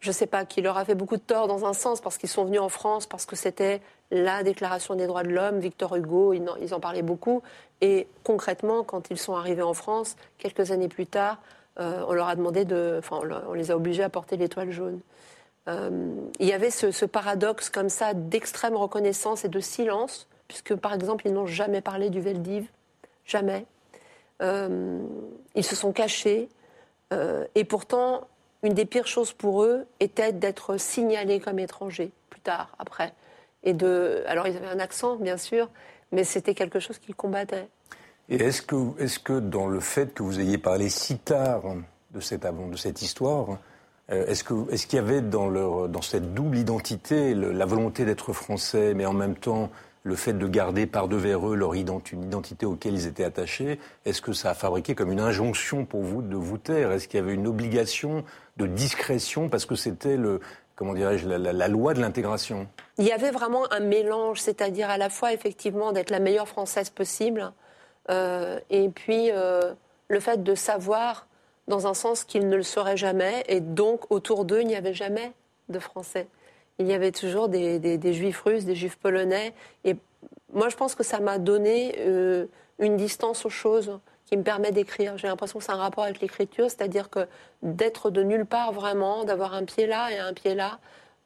je 0.00 0.10
ne 0.10 0.12
sais 0.12 0.26
pas, 0.26 0.44
qui 0.44 0.62
leur 0.62 0.76
a 0.76 0.84
fait 0.84 0.94
beaucoup 0.94 1.16
de 1.16 1.22
tort 1.22 1.48
dans 1.48 1.64
un 1.64 1.72
sens 1.72 2.00
parce 2.00 2.18
qu'ils 2.18 2.28
sont 2.28 2.44
venus 2.44 2.60
en 2.60 2.68
France, 2.68 3.06
parce 3.06 3.26
que 3.26 3.34
c'était 3.34 3.80
la 4.10 4.42
déclaration 4.42 4.94
des 4.94 5.06
droits 5.06 5.24
de 5.24 5.30
l'homme, 5.30 5.58
Victor 5.58 5.96
Hugo, 5.96 6.32
ils 6.32 6.74
en, 6.74 6.80
parlaient 6.80 7.02
beaucoup. 7.02 7.42
Et 7.80 8.06
concrètement, 8.24 8.84
quand 8.84 9.10
ils 9.10 9.18
sont 9.18 9.34
arrivés 9.34 9.62
en 9.62 9.74
France, 9.74 10.16
quelques 10.38 10.70
années 10.70 10.88
plus 10.88 11.06
tard, 11.06 11.38
euh, 11.78 12.04
on 12.08 12.12
leur 12.12 12.28
a 12.28 12.36
demandé 12.36 12.64
de. 12.64 12.96
Enfin, 12.98 13.20
on 13.48 13.52
les 13.52 13.70
a 13.70 13.76
obligés 13.76 14.02
à 14.02 14.08
porter 14.08 14.36
l'étoile 14.36 14.70
jaune. 14.70 15.00
Euh, 15.68 15.90
il 16.38 16.46
y 16.46 16.52
avait 16.52 16.70
ce, 16.70 17.04
paradoxe 17.04 17.68
comme 17.68 17.88
ça 17.88 18.14
d'extrême 18.14 18.76
reconnaissance 18.76 19.44
et 19.44 19.48
de 19.48 19.60
silence, 19.60 20.26
puisque 20.48 20.74
par 20.74 20.94
exemple, 20.94 21.26
ils 21.26 21.32
n'ont 21.32 21.46
jamais 21.46 21.80
parlé 21.80 22.08
du 22.08 22.20
Veldiv. 22.20 22.66
Jamais. 23.26 23.66
Euh, 24.40 25.00
ils 25.54 25.64
se 25.64 25.76
sont 25.76 25.92
cachés. 25.92 26.48
et 27.54 27.64
pourtant, 27.64 28.26
une 28.62 28.74
des 28.74 28.84
pires 28.84 29.06
choses 29.06 29.32
pour 29.32 29.62
eux 29.62 29.86
était 30.00 30.32
d'être 30.32 30.76
signalés 30.78 31.40
comme 31.40 31.58
étrangers 31.58 32.10
plus 32.30 32.40
tard, 32.40 32.74
après. 32.78 33.12
Et 33.62 33.72
de, 33.72 34.24
alors 34.26 34.46
ils 34.46 34.56
avaient 34.56 34.68
un 34.68 34.80
accent, 34.80 35.16
bien 35.16 35.36
sûr, 35.36 35.68
mais 36.12 36.24
c'était 36.24 36.54
quelque 36.54 36.80
chose 36.80 36.98
qu'ils 36.98 37.14
combattaient. 37.14 37.68
Et 38.28 38.36
est-ce 38.36 38.62
que, 38.62 38.76
est 39.02 39.22
que 39.22 39.38
dans 39.38 39.68
le 39.68 39.80
fait 39.80 40.12
que 40.12 40.22
vous 40.22 40.40
ayez 40.40 40.58
parlé 40.58 40.88
si 40.88 41.18
tard 41.18 41.62
de 42.10 42.20
cette, 42.20 42.42
de 42.42 42.76
cette 42.76 43.02
histoire, 43.02 43.58
euh, 44.10 44.26
est-ce 44.26 44.44
qu'il 44.86 44.96
y 44.96 44.98
avait 44.98 45.20
dans 45.20 46.02
cette 46.02 46.34
double 46.34 46.56
identité 46.56 47.34
la 47.34 47.66
volonté 47.66 48.04
d'être 48.04 48.32
français, 48.32 48.94
mais 48.94 49.06
en 49.06 49.12
même 49.12 49.36
temps 49.36 49.70
le 50.08 50.16
fait 50.16 50.32
de 50.32 50.46
garder 50.46 50.86
par 50.86 51.06
devers 51.06 51.46
eux 51.46 51.54
leur 51.54 51.76
identité, 51.76 52.64
auquel 52.64 52.94
ils 52.94 53.06
étaient 53.06 53.24
attachés, 53.24 53.78
est-ce 54.06 54.22
que 54.22 54.32
ça 54.32 54.50
a 54.50 54.54
fabriqué 54.54 54.94
comme 54.94 55.12
une 55.12 55.20
injonction 55.20 55.84
pour 55.84 56.02
vous 56.02 56.22
de 56.22 56.34
vous 56.34 56.56
taire? 56.56 56.92
Est-ce 56.92 57.08
qu'il 57.08 57.20
y 57.20 57.22
avait 57.22 57.34
une 57.34 57.46
obligation 57.46 58.24
de 58.56 58.66
discrétion 58.66 59.50
parce 59.50 59.66
que 59.66 59.74
c'était 59.74 60.16
le 60.16 60.40
comment 60.76 60.94
dirais-je 60.94 61.28
la, 61.28 61.68
loi 61.68 61.92
de 61.92 62.00
l'intégration? 62.00 62.68
Il 62.96 63.04
y 63.04 63.12
avait 63.12 63.32
vraiment 63.32 63.70
un 63.70 63.80
mélange, 63.80 64.40
c'est-à-dire 64.40 64.88
à 64.88 64.96
la 64.96 65.10
fois 65.10 65.34
effectivement 65.34 65.92
d'être 65.92 66.10
la 66.10 66.20
meilleure 66.20 66.48
française 66.48 66.88
possible, 66.88 67.52
euh, 68.10 68.58
et 68.70 68.88
puis 68.88 69.30
euh, 69.30 69.74
le 70.08 70.20
fait 70.20 70.42
de 70.42 70.54
savoir 70.54 71.26
dans 71.66 71.86
un 71.86 71.94
sens 71.94 72.24
qu'ils 72.24 72.48
ne 72.48 72.56
le 72.56 72.62
seraient 72.62 72.96
jamais, 72.96 73.44
et 73.48 73.60
donc 73.60 74.10
autour 74.10 74.46
d'eux, 74.46 74.62
il 74.62 74.68
n'y 74.68 74.76
avait 74.76 74.94
jamais 74.94 75.32
de 75.68 75.80
Français. 75.80 76.28
Il 76.78 76.86
y 76.86 76.92
avait 76.92 77.12
toujours 77.12 77.48
des, 77.48 78.12
juifs 78.12 78.40
russes, 78.40 78.64
des 78.64 78.74
juifs 78.74 78.96
polonais, 78.96 79.52
et 79.84 79.96
moi 80.52 80.68
je 80.68 80.76
pense 80.76 80.94
que 80.94 81.02
ça 81.02 81.20
m'a 81.20 81.38
donné 81.38 81.96
euh, 81.98 82.46
une 82.78 82.96
distance 82.96 83.44
aux 83.44 83.50
choses 83.50 83.98
qui 84.26 84.36
me 84.36 84.42
permet 84.42 84.72
d'écrire. 84.72 85.16
J'ai 85.16 85.26
l'impression 85.26 85.58
que 85.58 85.64
c'est 85.64 85.72
un 85.72 85.76
rapport 85.76 86.04
avec 86.04 86.20
l'écriture, 86.20 86.66
c'est-à-dire 86.66 87.10
que 87.10 87.26
d'être 87.62 88.10
de 88.10 88.22
nulle 88.22 88.46
part 88.46 88.72
vraiment, 88.72 89.24
d'avoir 89.24 89.54
un 89.54 89.64
pied 89.64 89.86
là 89.86 90.12
et 90.12 90.18
un 90.18 90.34
pied 90.34 90.54
là, 90.54 90.78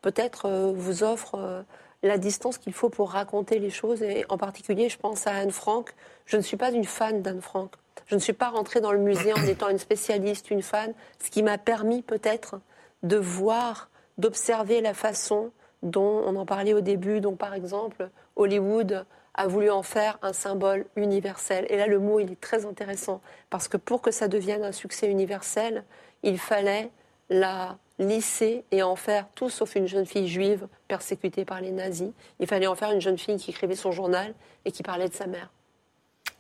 peut-être 0.03 0.47
euh, 0.47 0.73
vous 0.75 1.03
offre 1.03 1.35
euh, 1.35 1.63
la 2.03 2.19
distance 2.19 2.59
qu'il 2.59 2.73
faut 2.73 2.91
pour 2.91 3.11
raconter 3.11 3.59
les 3.59 3.71
choses. 3.71 4.03
Et 4.03 4.25
en 4.29 4.39
particulier, 4.39 4.89
je 4.89 4.99
pense 4.99 5.27
à 5.27 5.33
Anne 5.33 5.51
Frank. 5.51 5.93
Je 6.27 6.37
ne 6.37 6.43
suis 6.43 6.57
pas 6.57 6.71
une 6.71 6.85
fan 6.85 7.23
d'Anne 7.23 7.41
Frank. 7.41 7.73
Je 8.07 8.15
ne 8.15 8.21
suis 8.21 8.33
pas 8.33 8.51
rentrée 8.51 8.81
dans 8.81 8.93
le 8.93 8.99
musée 8.99 9.33
en 9.33 9.43
étant 9.45 9.69
une 9.69 9.79
spécialiste, 9.79 10.51
une 10.51 10.63
fan, 10.63 10.93
ce 11.23 11.31
qui 11.31 11.43
m'a 11.43 11.59
permis 11.59 12.03
peut-être 12.03 12.61
de 13.03 13.17
voir, 13.17 13.89
d'observer 14.23 14.81
la 14.81 14.95
façon 14.95 15.51
dont 15.83 16.23
on 16.25 16.37
en 16.37 16.47
parlait 16.47 16.75
au 16.75 16.81
début, 16.81 17.21
dont 17.21 17.35
par 17.35 17.55
exemple 17.55 18.09
Hollywood 18.37 19.05
a 19.35 19.47
voulu 19.49 19.69
en 19.71 19.83
faire 19.83 20.19
un 20.23 20.33
symbole 20.33 20.87
universel. 20.95 21.67
Et 21.69 21.77
là, 21.77 21.89
le 21.89 21.99
mot, 21.99 22.21
il 22.21 22.31
est 22.31 22.41
très 22.41 22.65
intéressant, 22.65 23.21
parce 23.51 23.67
que 23.67 23.77
pour 23.77 24.01
que 24.01 24.11
ça 24.11 24.29
devienne 24.29 24.63
un 24.63 24.73
succès 24.73 25.09
universel, 25.09 25.85
il 26.23 26.39
fallait 26.39 26.91
la 27.31 27.79
lisser 27.99 28.65
et 28.71 28.83
en 28.83 28.95
faire 28.95 29.27
tout 29.35 29.51
sauf 29.51 29.75
une 29.75 29.89
jeune 29.89 30.07
fille 30.07 30.29
juive 30.29 30.69
persécutée 30.87 31.45
par 31.45 31.61
les 31.61 31.73
nazis. 31.73 32.11
Il 32.39 32.47
fallait 32.47 32.67
en 32.67 32.75
faire 32.77 32.93
une 32.93 33.01
jeune 33.01 33.19
fille 33.19 33.39
qui 33.39 33.51
écrivait 33.51 33.75
son 33.75 33.91
journal 33.91 34.35
et 34.65 34.71
qui 34.71 34.83
parlait 34.83 35.09
de 35.09 35.15
sa 35.15 35.27
mère. 35.27 35.51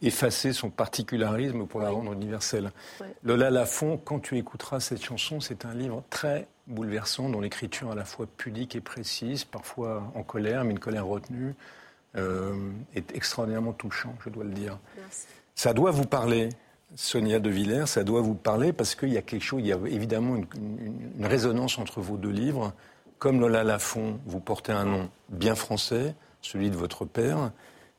Effacer 0.02 0.52
son 0.52 0.70
particularisme 0.70 1.66
pour 1.66 1.80
la 1.80 1.90
rendre 1.90 2.12
universelle. 2.12 2.70
Lola 3.22 3.50
Lafont, 3.50 3.96
quand 3.96 4.20
tu 4.20 4.36
écouteras 4.36 4.80
cette 4.80 5.04
chanson, 5.04 5.40
c'est 5.40 5.64
un 5.64 5.74
livre 5.74 6.02
très 6.10 6.46
bouleversant, 6.72 7.28
dont 7.28 7.40
l'écriture 7.40 7.90
à 7.90 7.94
la 7.94 8.04
fois 8.04 8.26
pudique 8.36 8.74
et 8.74 8.80
précise, 8.80 9.44
parfois 9.44 10.10
en 10.14 10.22
colère, 10.22 10.64
mais 10.64 10.72
une 10.72 10.78
colère 10.78 11.06
retenue, 11.06 11.54
euh, 12.16 12.70
est 12.94 13.14
extraordinairement 13.14 13.72
touchant, 13.72 14.14
je 14.24 14.30
dois 14.30 14.44
le 14.44 14.50
dire. 14.50 14.78
Ça 15.54 15.72
doit 15.72 15.90
vous 15.90 16.04
parler, 16.04 16.50
Sonia 16.94 17.38
De 17.38 17.48
Villers, 17.48 17.86
ça 17.86 18.04
doit 18.04 18.20
vous 18.20 18.34
parler 18.34 18.72
parce 18.72 18.94
qu'il 18.94 19.10
y 19.10 19.16
a 19.16 19.22
quelque 19.22 19.42
chose, 19.42 19.60
il 19.60 19.68
y 19.68 19.72
a 19.72 19.78
évidemment 19.86 20.36
une, 20.36 21.26
résonance 21.26 21.78
entre 21.78 22.00
vos 22.00 22.16
deux 22.16 22.30
livres. 22.30 22.72
Comme 23.18 23.40
Lola 23.40 23.64
Lafont, 23.64 24.18
vous 24.26 24.40
portez 24.40 24.72
un 24.72 24.84
nom 24.84 25.08
bien 25.28 25.54
français, 25.54 26.14
celui 26.40 26.70
de 26.70 26.76
votre 26.76 27.04
père. 27.04 27.52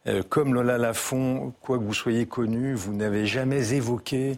Euh, 0.06 0.22
comme 0.28 0.54
Lola 0.54 0.78
Lafont, 0.78 1.54
quoi 1.62 1.78
que 1.78 1.84
vous 1.84 1.94
soyez 1.94 2.26
connu, 2.26 2.74
vous 2.74 2.94
n'avez 2.94 3.26
jamais 3.26 3.74
évoqué 3.74 4.38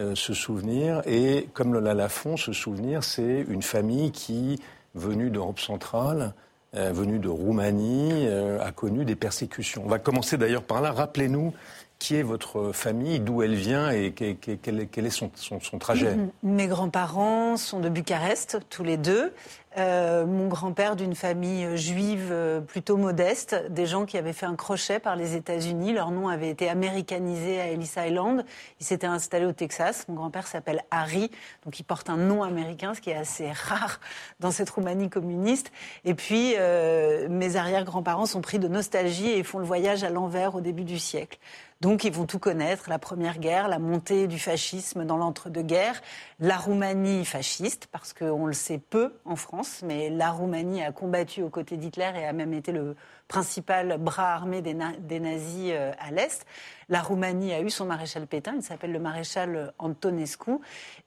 euh, 0.00 0.14
ce 0.14 0.34
souvenir. 0.34 1.02
Et 1.06 1.48
comme 1.52 1.72
Lola 1.72 1.94
Lafont, 1.94 2.36
ce 2.36 2.52
souvenir, 2.52 3.04
c'est 3.04 3.44
une 3.48 3.62
famille 3.62 4.10
qui, 4.10 4.60
venue 4.94 5.30
d'Europe 5.30 5.60
centrale, 5.60 6.34
euh, 6.74 6.92
venue 6.92 7.18
de 7.18 7.28
Roumanie, 7.28 8.26
a 8.28 8.72
connu 8.72 9.04
des 9.04 9.16
persécutions. 9.16 9.82
On 9.84 9.88
va 9.88 9.98
commencer 9.98 10.36
d'ailleurs 10.36 10.62
par 10.62 10.80
là. 10.80 10.92
Rappelez-nous 10.92 11.52
qui 12.00 12.16
est 12.16 12.22
votre 12.22 12.72
famille, 12.72 13.20
d'où 13.20 13.42
elle 13.42 13.54
vient 13.54 13.90
et 13.90 14.12
quel 14.12 15.06
est 15.06 15.10
son, 15.10 15.30
trajet 15.78 16.16
Mes 16.42 16.66
grands-parents 16.66 17.58
sont 17.58 17.78
de 17.78 17.90
Bucarest, 17.90 18.58
tous 18.70 18.82
les 18.82 18.96
deux. 18.96 19.32
Euh, 19.78 20.26
mon 20.26 20.48
grand-père 20.48 20.96
d'une 20.96 21.14
famille 21.14 21.76
juive 21.76 22.30
euh, 22.32 22.60
plutôt 22.60 22.96
modeste, 22.96 23.54
des 23.70 23.86
gens 23.86 24.04
qui 24.04 24.18
avaient 24.18 24.32
fait 24.32 24.46
un 24.46 24.56
crochet 24.56 24.98
par 24.98 25.14
les 25.14 25.36
États-Unis. 25.36 25.92
Leur 25.92 26.10
nom 26.10 26.28
avait 26.28 26.48
été 26.48 26.68
américanisé 26.68 27.60
à 27.60 27.68
Ellis 27.68 27.92
Island. 27.96 28.44
Il 28.80 28.86
s'était 28.86 29.06
installé 29.06 29.46
au 29.46 29.52
Texas. 29.52 30.06
Mon 30.08 30.16
grand-père 30.16 30.48
s'appelle 30.48 30.82
Harry, 30.90 31.30
donc 31.64 31.78
il 31.78 31.84
porte 31.84 32.10
un 32.10 32.16
nom 32.16 32.42
américain, 32.42 32.94
ce 32.94 33.00
qui 33.00 33.10
est 33.10 33.16
assez 33.16 33.52
rare 33.68 34.00
dans 34.40 34.50
cette 34.50 34.70
Roumanie 34.70 35.08
communiste. 35.08 35.70
Et 36.04 36.14
puis, 36.14 36.54
euh, 36.58 37.28
mes 37.28 37.54
arrière-grands-parents 37.54 38.26
sont 38.26 38.40
pris 38.40 38.58
de 38.58 38.66
nostalgie 38.66 39.30
et 39.30 39.44
font 39.44 39.60
le 39.60 39.66
voyage 39.66 40.02
à 40.02 40.10
l'envers 40.10 40.56
au 40.56 40.60
début 40.60 40.84
du 40.84 40.98
siècle. 40.98 41.38
Donc 41.80 42.04
ils 42.04 42.12
vont 42.12 42.26
tout 42.26 42.38
connaître, 42.38 42.90
la 42.90 42.98
Première 42.98 43.38
Guerre, 43.38 43.66
la 43.66 43.78
montée 43.78 44.26
du 44.26 44.38
fascisme 44.38 45.06
dans 45.06 45.16
l'entre-deux-guerres, 45.16 46.02
la 46.40 46.56
Roumanie 46.56 47.26
fasciste, 47.26 47.86
parce 47.92 48.14
qu'on 48.14 48.46
le 48.46 48.54
sait 48.54 48.78
peu 48.78 49.12
en 49.26 49.36
France, 49.36 49.82
mais 49.84 50.08
la 50.08 50.30
Roumanie 50.30 50.82
a 50.82 50.90
combattu 50.90 51.42
aux 51.42 51.50
côtés 51.50 51.76
d'Hitler 51.76 52.10
et 52.16 52.24
a 52.24 52.32
même 52.32 52.54
été 52.54 52.72
le 52.72 52.96
principal 53.28 53.98
bras 53.98 54.32
armé 54.32 54.62
des, 54.62 54.74
nazis 54.74 55.70
euh, 55.72 55.92
à 56.00 56.10
l'Est. 56.10 56.46
La 56.88 57.02
Roumanie 57.02 57.52
a 57.52 57.60
eu 57.60 57.68
son 57.68 57.84
maréchal 57.84 58.26
Pétain, 58.26 58.54
il 58.56 58.62
s'appelle 58.62 58.92
le 58.92 58.98
maréchal 58.98 59.74
Antonescu, 59.78 60.52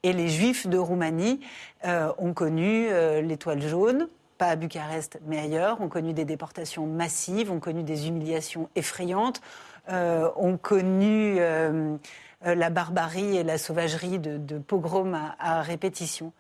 et 0.04 0.14
les 0.14 0.30
Juifs 0.30 0.68
de 0.68 0.78
Roumanie 0.78 1.40
euh, 1.86 2.14
ont 2.20 2.34
connu 2.34 2.88
euh, 2.90 3.22
l'étoile 3.22 3.62
jaune, 3.62 4.08
pas 4.38 4.50
à 4.50 4.56
Bucarest, 4.56 5.20
mais 5.26 5.40
ailleurs, 5.40 5.82
ont 5.82 5.90
connu 5.90 6.14
des 6.14 6.26
déportations 6.26 6.86
massives, 6.86 7.52
ont 7.52 7.60
connu 7.60 7.82
des 7.82 8.08
humiliations 8.08 8.70
effrayantes, 8.76 9.42
euh, 9.90 10.30
ont 10.38 10.58
connu 10.58 11.36
euh, 11.40 11.98
la 12.44 12.70
barbarie 12.70 13.38
et 13.38 13.44
la 13.44 13.58
sauvagerie 13.58 14.20
de, 14.20 14.58
pogroms 14.58 15.34
à, 15.40 15.62
répétition. 15.62 16.34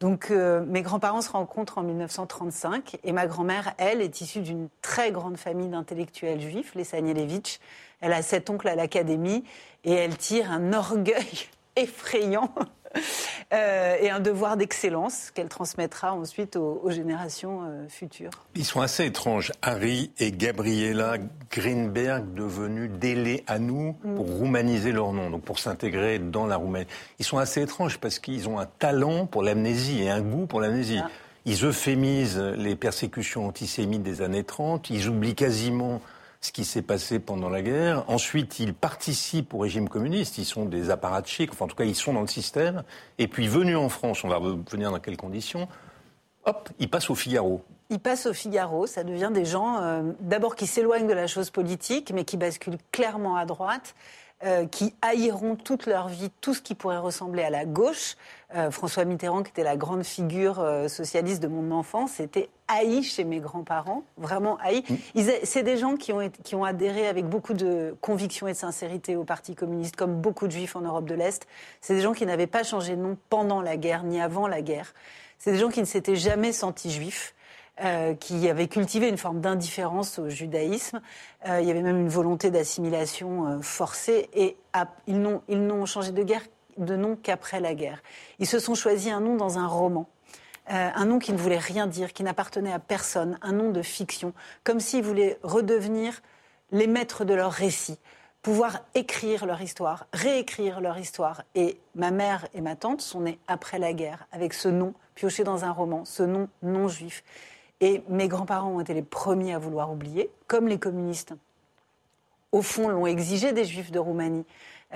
Donc 0.00 0.30
mes 0.30 0.82
grands-parents 0.82 1.22
se 1.22 1.30
rencontrent 1.30 1.78
en 1.78 1.82
1935 1.82 2.98
et 3.02 3.12
ma 3.12 3.26
grand-mère, 3.26 3.74
elle, 3.78 4.00
est 4.00 4.20
issue 4.20 4.40
d'une 4.40 4.68
très 4.80 5.10
grande 5.10 5.36
famille 5.36 5.68
d'intellectuels 5.68 6.40
juifs, 6.40 6.74
les 6.76 6.84
Sanielevitch. 6.84 7.58
Elle 8.00 8.12
a 8.12 8.22
sept 8.22 8.48
oncles 8.48 8.68
à 8.68 8.76
l'académie 8.76 9.42
et 9.84 9.92
elle 9.92 10.16
tire 10.16 10.52
un 10.52 10.72
orgueil 10.72 11.48
effrayant 11.76 12.54
euh, 13.52 13.96
et 14.00 14.10
un 14.10 14.20
devoir 14.20 14.56
d'excellence 14.56 15.30
qu'elle 15.30 15.48
transmettra 15.48 16.12
ensuite 16.14 16.56
aux, 16.56 16.90
générations 16.90 17.62
euh, 17.62 17.88
futures. 17.88 18.30
Ils 18.54 18.64
sont 18.64 18.80
assez 18.80 19.04
étranges, 19.04 19.52
Harry 19.62 20.10
et 20.18 20.32
Gabriela 20.32 21.16
Greenberg, 21.50 22.34
devenus 22.34 22.90
délais 22.90 23.44
à 23.46 23.58
nous 23.58 23.96
mm. 24.02 24.14
pour 24.14 24.26
roumaniser 24.26 24.92
leur 24.92 25.12
nom, 25.12 25.30
donc 25.30 25.42
pour 25.42 25.58
s'intégrer 25.58 26.18
dans 26.18 26.46
la 26.46 26.56
Roumanie. 26.56 26.86
Ils 27.18 27.24
sont 27.24 27.38
assez 27.38 27.62
étranges 27.62 27.98
parce 27.98 28.18
qu'ils 28.18 28.48
ont 28.48 28.58
un 28.58 28.66
talent 28.66 29.26
pour 29.26 29.42
l'amnésie 29.42 30.02
et 30.02 30.10
un 30.10 30.20
goût 30.20 30.46
pour 30.46 30.60
l'amnésie. 30.60 31.00
Ah. 31.02 31.10
Ils 31.44 31.64
euphémisent 31.64 32.38
les 32.38 32.76
persécutions 32.76 33.46
antisémites 33.46 34.02
des 34.02 34.20
années 34.22 34.44
30, 34.44 34.90
ils 34.90 35.08
oublient 35.08 35.34
quasiment 35.34 36.02
ce 36.40 36.52
qui 36.52 36.64
s'est 36.64 36.82
passé 36.82 37.18
pendant 37.18 37.48
la 37.48 37.62
guerre. 37.62 38.04
Ensuite, 38.08 38.60
ils 38.60 38.74
participent 38.74 39.54
au 39.54 39.58
régime 39.58 39.88
communiste. 39.88 40.38
Ils 40.38 40.44
sont 40.44 40.64
des 40.64 40.90
apparatchiks, 40.90 41.52
enfin 41.52 41.64
en 41.64 41.68
tout 41.68 41.76
cas, 41.76 41.84
ils 41.84 41.96
sont 41.96 42.12
dans 42.12 42.20
le 42.20 42.28
système. 42.28 42.84
Et 43.18 43.28
puis, 43.28 43.48
venus 43.48 43.76
en 43.76 43.88
France, 43.88 44.24
on 44.24 44.28
va 44.28 44.36
revenir 44.36 44.90
dans 44.90 45.00
quelles 45.00 45.16
conditions 45.16 45.68
Hop, 46.44 46.70
ils 46.78 46.88
passent 46.88 47.10
au 47.10 47.14
Figaro. 47.14 47.62
Ils 47.90 47.98
passent 47.98 48.26
au 48.26 48.32
Figaro, 48.32 48.86
ça 48.86 49.02
devient 49.02 49.30
des 49.32 49.44
gens, 49.44 49.80
euh, 49.80 50.12
d'abord 50.20 50.56
qui 50.56 50.66
s'éloignent 50.66 51.06
de 51.06 51.14
la 51.14 51.26
chose 51.26 51.50
politique, 51.50 52.12
mais 52.14 52.24
qui 52.24 52.36
basculent 52.36 52.78
clairement 52.92 53.36
à 53.36 53.46
droite. 53.46 53.94
Euh, 54.44 54.66
qui 54.66 54.94
haïront 55.02 55.56
toute 55.56 55.86
leur 55.86 56.06
vie 56.06 56.30
tout 56.40 56.54
ce 56.54 56.62
qui 56.62 56.76
pourrait 56.76 56.98
ressembler 56.98 57.42
à 57.42 57.50
la 57.50 57.64
gauche. 57.64 58.14
Euh, 58.54 58.70
François 58.70 59.04
Mitterrand, 59.04 59.42
qui 59.42 59.50
était 59.50 59.64
la 59.64 59.76
grande 59.76 60.04
figure 60.04 60.60
euh, 60.60 60.86
socialiste 60.86 61.42
de 61.42 61.48
mon 61.48 61.72
enfance, 61.76 62.20
était 62.20 62.48
haï 62.68 63.02
chez 63.02 63.24
mes 63.24 63.40
grands-parents, 63.40 64.04
vraiment 64.16 64.56
haï. 64.58 64.84
Mm. 65.16 65.22
C'est 65.42 65.64
des 65.64 65.76
gens 65.76 65.96
qui 65.96 66.12
ont, 66.12 66.30
qui 66.44 66.54
ont 66.54 66.62
adhéré 66.62 67.08
avec 67.08 67.26
beaucoup 67.26 67.52
de 67.52 67.96
conviction 68.00 68.46
et 68.46 68.52
de 68.52 68.56
sincérité 68.56 69.16
au 69.16 69.24
Parti 69.24 69.56
communiste, 69.56 69.96
comme 69.96 70.20
beaucoup 70.20 70.46
de 70.46 70.52
juifs 70.52 70.76
en 70.76 70.82
Europe 70.82 71.06
de 71.06 71.16
l'Est. 71.16 71.48
C'est 71.80 71.96
des 71.96 72.00
gens 72.00 72.12
qui 72.12 72.24
n'avaient 72.24 72.46
pas 72.46 72.62
changé 72.62 72.94
de 72.94 73.02
nom 73.02 73.16
pendant 73.30 73.60
la 73.60 73.76
guerre 73.76 74.04
ni 74.04 74.20
avant 74.20 74.46
la 74.46 74.62
guerre. 74.62 74.94
C'est 75.40 75.50
des 75.50 75.58
gens 75.58 75.70
qui 75.70 75.80
ne 75.80 75.84
s'étaient 75.84 76.14
jamais 76.14 76.52
sentis 76.52 76.92
juifs. 76.92 77.34
Euh, 77.80 78.14
qui 78.14 78.48
avait 78.48 78.66
cultivé 78.66 79.08
une 79.08 79.18
forme 79.18 79.40
d'indifférence 79.40 80.18
au 80.18 80.28
judaïsme. 80.28 81.00
Euh, 81.46 81.60
il 81.60 81.68
y 81.68 81.70
avait 81.70 81.82
même 81.82 82.00
une 82.00 82.08
volonté 82.08 82.50
d'assimilation 82.50 83.46
euh, 83.46 83.60
forcée 83.60 84.28
et 84.32 84.56
ils 85.06 85.20
n'ont 85.20 85.86
changé 85.86 86.10
de, 86.10 86.24
guerre, 86.24 86.42
de 86.76 86.96
nom 86.96 87.16
qu'après 87.22 87.60
la 87.60 87.74
guerre. 87.74 88.02
Ils 88.40 88.48
se 88.48 88.58
sont 88.58 88.74
choisis 88.74 89.12
un 89.12 89.20
nom 89.20 89.36
dans 89.36 89.58
un 89.58 89.68
roman. 89.68 90.08
un 90.66 91.04
nom 91.04 91.20
qui 91.20 91.32
ne 91.32 91.38
voulait 91.38 91.56
rien 91.56 91.86
dire, 91.86 92.12
qui 92.12 92.24
n'appartenait 92.24 92.72
à 92.72 92.80
personne, 92.80 93.38
un 93.42 93.52
nom 93.52 93.70
de 93.70 93.82
fiction, 93.82 94.32
comme 94.64 94.80
s'ils 94.80 95.04
voulaient 95.04 95.38
redevenir 95.44 96.20
les 96.72 96.88
maîtres 96.88 97.24
de 97.24 97.32
leur 97.32 97.52
récit, 97.52 97.98
pouvoir 98.42 98.80
écrire 98.96 99.46
leur 99.46 99.62
histoire, 99.62 100.08
réécrire 100.12 100.80
leur 100.80 100.98
histoire. 100.98 101.44
Et 101.54 101.78
ma 101.94 102.10
mère 102.10 102.48
et 102.54 102.60
ma 102.60 102.74
tante 102.74 103.02
sont 103.02 103.20
nées 103.20 103.38
après 103.46 103.78
la 103.78 103.92
guerre, 103.92 104.26
avec 104.32 104.52
ce 104.52 104.68
nom 104.68 104.94
pioché 105.14 105.44
dans 105.44 105.64
un 105.64 105.70
roman, 105.70 106.04
ce 106.04 106.24
nom 106.24 106.48
non 106.62 106.88
juif. 106.88 107.22
Et 107.80 108.02
mes 108.08 108.28
grands-parents 108.28 108.70
ont 108.70 108.80
été 108.80 108.94
les 108.94 109.02
premiers 109.02 109.54
à 109.54 109.58
vouloir 109.58 109.92
oublier, 109.92 110.30
comme 110.46 110.66
les 110.66 110.78
communistes. 110.78 111.34
Au 112.50 112.62
fond, 112.62 112.88
l'ont 112.88 113.06
exigé 113.06 113.52
des 113.52 113.64
juifs 113.64 113.90
de 113.90 113.98
Roumanie. 113.98 114.44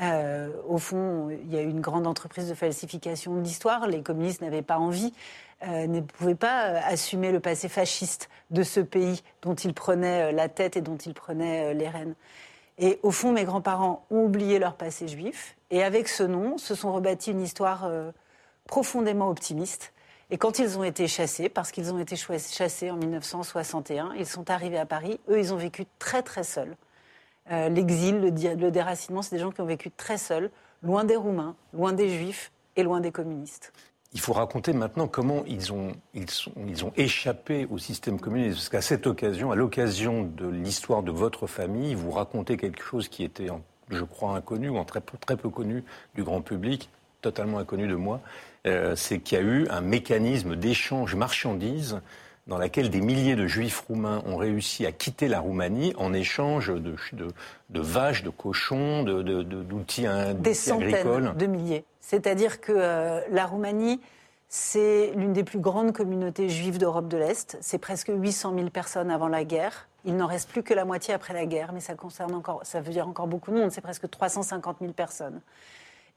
Euh, 0.00 0.50
au 0.66 0.78
fond, 0.78 1.28
il 1.30 1.52
y 1.52 1.58
a 1.58 1.62
eu 1.62 1.68
une 1.68 1.80
grande 1.80 2.06
entreprise 2.06 2.48
de 2.48 2.54
falsification 2.54 3.36
de 3.36 3.40
l'histoire. 3.42 3.86
Les 3.86 4.02
communistes 4.02 4.40
n'avaient 4.40 4.62
pas 4.62 4.78
envie, 4.78 5.12
euh, 5.66 5.86
ne 5.86 6.00
pouvaient 6.00 6.34
pas 6.34 6.68
euh, 6.68 6.80
assumer 6.84 7.30
le 7.30 7.40
passé 7.40 7.68
fasciste 7.68 8.30
de 8.50 8.62
ce 8.62 8.80
pays 8.80 9.22
dont 9.42 9.54
ils 9.54 9.74
prenaient 9.74 10.32
la 10.32 10.48
tête 10.48 10.76
et 10.76 10.80
dont 10.80 10.96
ils 10.96 11.14
prenaient 11.14 11.74
les 11.74 11.88
rênes. 11.88 12.14
Et 12.78 12.98
au 13.02 13.10
fond, 13.10 13.32
mes 13.32 13.44
grands-parents 13.44 14.06
ont 14.10 14.24
oublié 14.24 14.58
leur 14.58 14.74
passé 14.74 15.06
juif. 15.06 15.56
Et 15.70 15.82
avec 15.82 16.08
ce 16.08 16.22
nom, 16.22 16.56
se 16.56 16.74
sont 16.74 16.92
rebâtis 16.92 17.30
une 17.30 17.42
histoire 17.42 17.88
profondément 18.66 19.28
optimiste. 19.28 19.91
Et 20.32 20.38
quand 20.38 20.58
ils 20.58 20.78
ont 20.78 20.82
été 20.82 21.08
chassés, 21.08 21.50
parce 21.50 21.70
qu'ils 21.72 21.92
ont 21.92 21.98
été 21.98 22.16
chassés 22.16 22.90
en 22.90 22.96
1961, 22.96 24.14
ils 24.16 24.24
sont 24.24 24.48
arrivés 24.50 24.78
à 24.78 24.86
Paris. 24.86 25.20
Eux, 25.28 25.38
ils 25.38 25.52
ont 25.52 25.58
vécu 25.58 25.84
très 25.98 26.22
très 26.22 26.42
seuls. 26.42 26.74
Euh, 27.50 27.68
l'exil, 27.68 28.18
le, 28.18 28.70
déracinement, 28.70 29.20
c'est 29.20 29.36
des 29.36 29.42
gens 29.42 29.50
qui 29.50 29.60
ont 29.60 29.66
vécu 29.66 29.90
très 29.90 30.16
seuls, 30.16 30.50
loin 30.82 31.04
des 31.04 31.16
Roumains, 31.16 31.54
loin 31.74 31.92
des 31.92 32.08
Juifs 32.08 32.50
et 32.76 32.82
loin 32.82 33.00
des 33.00 33.12
communistes. 33.12 33.74
Il 34.14 34.20
faut 34.20 34.32
raconter 34.32 34.72
maintenant 34.72 35.06
comment 35.06 35.44
ils 35.46 35.70
ont, 35.70 35.92
ils, 36.14 36.24
ils 36.66 36.82
ont 36.86 36.92
échappé 36.96 37.68
au 37.70 37.76
système 37.76 38.18
communiste. 38.18 38.56
Parce 38.56 38.68
qu'à 38.70 38.80
cette 38.80 39.06
occasion, 39.06 39.50
à 39.50 39.54
l'occasion 39.54 40.22
de 40.22 40.48
l'histoire 40.48 41.02
de 41.02 41.10
votre 41.10 41.46
famille, 41.46 41.94
vous 41.94 42.10
racontez 42.10 42.56
quelque 42.56 42.82
chose 42.82 43.08
qui 43.08 43.22
était, 43.22 43.48
je 43.90 44.04
crois, 44.04 44.34
inconnu 44.34 44.70
ou 44.70 44.78
en 44.78 44.86
très 44.86 45.02
très 45.02 45.36
peu 45.36 45.50
connu 45.50 45.84
du 46.14 46.24
grand 46.24 46.40
public, 46.40 46.88
totalement 47.22 47.58
inconnu 47.58 47.88
de 47.88 47.94
moi. 47.94 48.20
Euh, 48.66 48.94
c'est 48.94 49.18
qu'il 49.18 49.38
y 49.38 49.40
a 49.40 49.44
eu 49.44 49.66
un 49.70 49.80
mécanisme 49.80 50.54
d'échange 50.56 51.14
marchandises 51.14 52.00
dans 52.46 52.58
laquelle 52.58 52.90
des 52.90 53.00
milliers 53.00 53.36
de 53.36 53.46
juifs 53.46 53.84
roumains 53.88 54.22
ont 54.26 54.36
réussi 54.36 54.84
à 54.84 54.92
quitter 54.92 55.28
la 55.28 55.40
Roumanie 55.40 55.94
en 55.96 56.12
échange 56.12 56.72
de, 56.72 56.94
de, 57.12 57.80
vaches, 57.80 58.24
de 58.24 58.30
cochons, 58.30 59.04
d'outils 59.04 60.02
de, 60.02 60.32
Des 60.32 60.54
centaines 60.54 61.34
de 61.36 61.46
milliers. 61.46 61.84
C'est-à-dire 62.00 62.60
que 62.60 62.72
euh, 62.74 63.20
la 63.30 63.46
Roumanie, 63.46 64.00
c'est 64.48 65.12
l'une 65.16 65.32
des 65.32 65.44
plus 65.44 65.60
grandes 65.60 65.92
communautés 65.92 66.48
juives 66.48 66.78
d'Europe 66.78 67.08
de 67.08 67.16
l'Est. 67.16 67.56
C'est 67.60 67.78
presque 67.78 68.10
800 68.12 68.54
000 68.56 68.70
personnes 68.70 69.10
avant 69.10 69.28
la 69.28 69.44
guerre. 69.44 69.88
Il 70.04 70.16
n'en 70.16 70.26
reste 70.26 70.50
plus 70.50 70.64
que 70.64 70.74
la 70.74 70.84
moitié 70.84 71.14
après 71.14 71.32
la 71.32 71.46
guerre, 71.46 71.72
mais 71.72 71.80
ça 71.80 71.94
concerne 71.94 72.34
encore, 72.34 72.60
ça 72.64 72.80
veut 72.80 72.92
dire 72.92 73.06
encore 73.06 73.28
beaucoup 73.28 73.52
de 73.52 73.56
monde. 73.56 73.70
C'est 73.70 73.80
presque 73.80 74.10
350 74.10 74.78
000 74.80 74.92
personnes. 74.92 75.40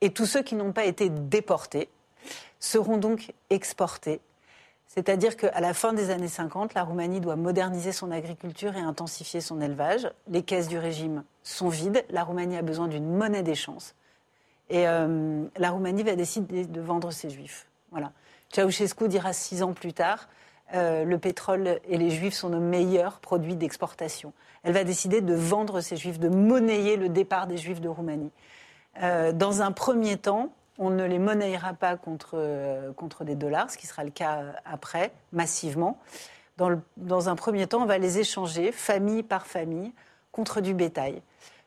Et 0.01 0.11
tous 0.11 0.25
ceux 0.25 0.43
qui 0.43 0.55
n'ont 0.55 0.73
pas 0.73 0.85
été 0.85 1.09
déportés 1.09 1.89
seront 2.59 2.97
donc 2.97 3.33
exportés 3.49 4.21
c'est-à-dire 4.95 5.35
qu'à 5.35 5.59
la 5.59 5.73
fin 5.73 5.91
des 5.91 6.09
années 6.09 6.29
50, 6.29 6.73
la 6.73 6.83
Roumanie 6.83 7.19
doit 7.19 7.35
moderniser 7.35 7.91
son 7.91 8.11
agriculture 8.11 8.77
et 8.77 8.79
intensifier 8.79 9.41
son 9.41 9.59
élevage. 9.59 10.09
Les 10.29 10.41
caisses 10.41 10.69
du 10.69 10.77
régime 10.77 11.25
sont 11.43 11.67
vides. 11.67 12.05
La 12.09 12.23
Roumanie 12.23 12.55
a 12.55 12.61
besoin 12.61 12.87
d'une 12.87 13.05
monnaie 13.05 13.43
d'échange. 13.43 13.83
Et 14.69 14.87
euh, 14.87 15.43
la 15.57 15.71
Roumanie 15.71 16.03
va 16.03 16.15
décider 16.15 16.65
de 16.65 16.79
vendre 16.79 17.11
ses 17.11 17.29
juifs. 17.29 17.67
Voilà. 17.91 18.13
Ceausescu 18.53 19.09
dira 19.09 19.33
six 19.33 19.63
ans 19.63 19.73
plus 19.73 19.91
tard 19.91 20.29
euh, 20.73 21.03
le 21.03 21.19
pétrole 21.19 21.79
et 21.87 21.97
les 21.97 22.09
juifs 22.09 22.33
sont 22.33 22.49
nos 22.49 22.59
meilleurs 22.59 23.19
produits 23.19 23.55
d'exportation. 23.55 24.33
Elle 24.63 24.73
va 24.73 24.83
décider 24.83 25.21
de 25.21 25.35
vendre 25.35 25.81
ses 25.81 25.97
juifs, 25.97 26.19
de 26.19 26.29
monnayer 26.29 26.95
le 26.95 27.09
départ 27.09 27.45
des 27.45 27.57
juifs 27.57 27.81
de 27.81 27.89
Roumanie. 27.89 28.31
Euh, 29.01 29.31
dans 29.31 29.61
un 29.61 29.71
premier 29.71 30.17
temps, 30.17 30.51
on 30.77 30.89
ne 30.89 31.05
les 31.05 31.19
monnayera 31.19 31.73
pas 31.73 31.95
contre, 31.95 32.31
euh, 32.33 32.91
contre 32.93 33.23
des 33.23 33.35
dollars, 33.35 33.69
ce 33.71 33.77
qui 33.77 33.87
sera 33.87 34.03
le 34.03 34.11
cas 34.11 34.37
euh, 34.37 34.51
après, 34.65 35.11
massivement. 35.31 35.97
Dans, 36.57 36.81
dans, 36.97 37.29
un 37.29 37.35
premier 37.35 37.67
temps, 37.67 37.81
on 37.81 37.85
va 37.85 37.97
les 37.97 38.19
échanger, 38.19 38.71
famille 38.71 39.23
par 39.23 39.45
famille, 39.45 39.93
contre 40.31 40.61
du 40.61 40.73
bétail. 40.73 41.21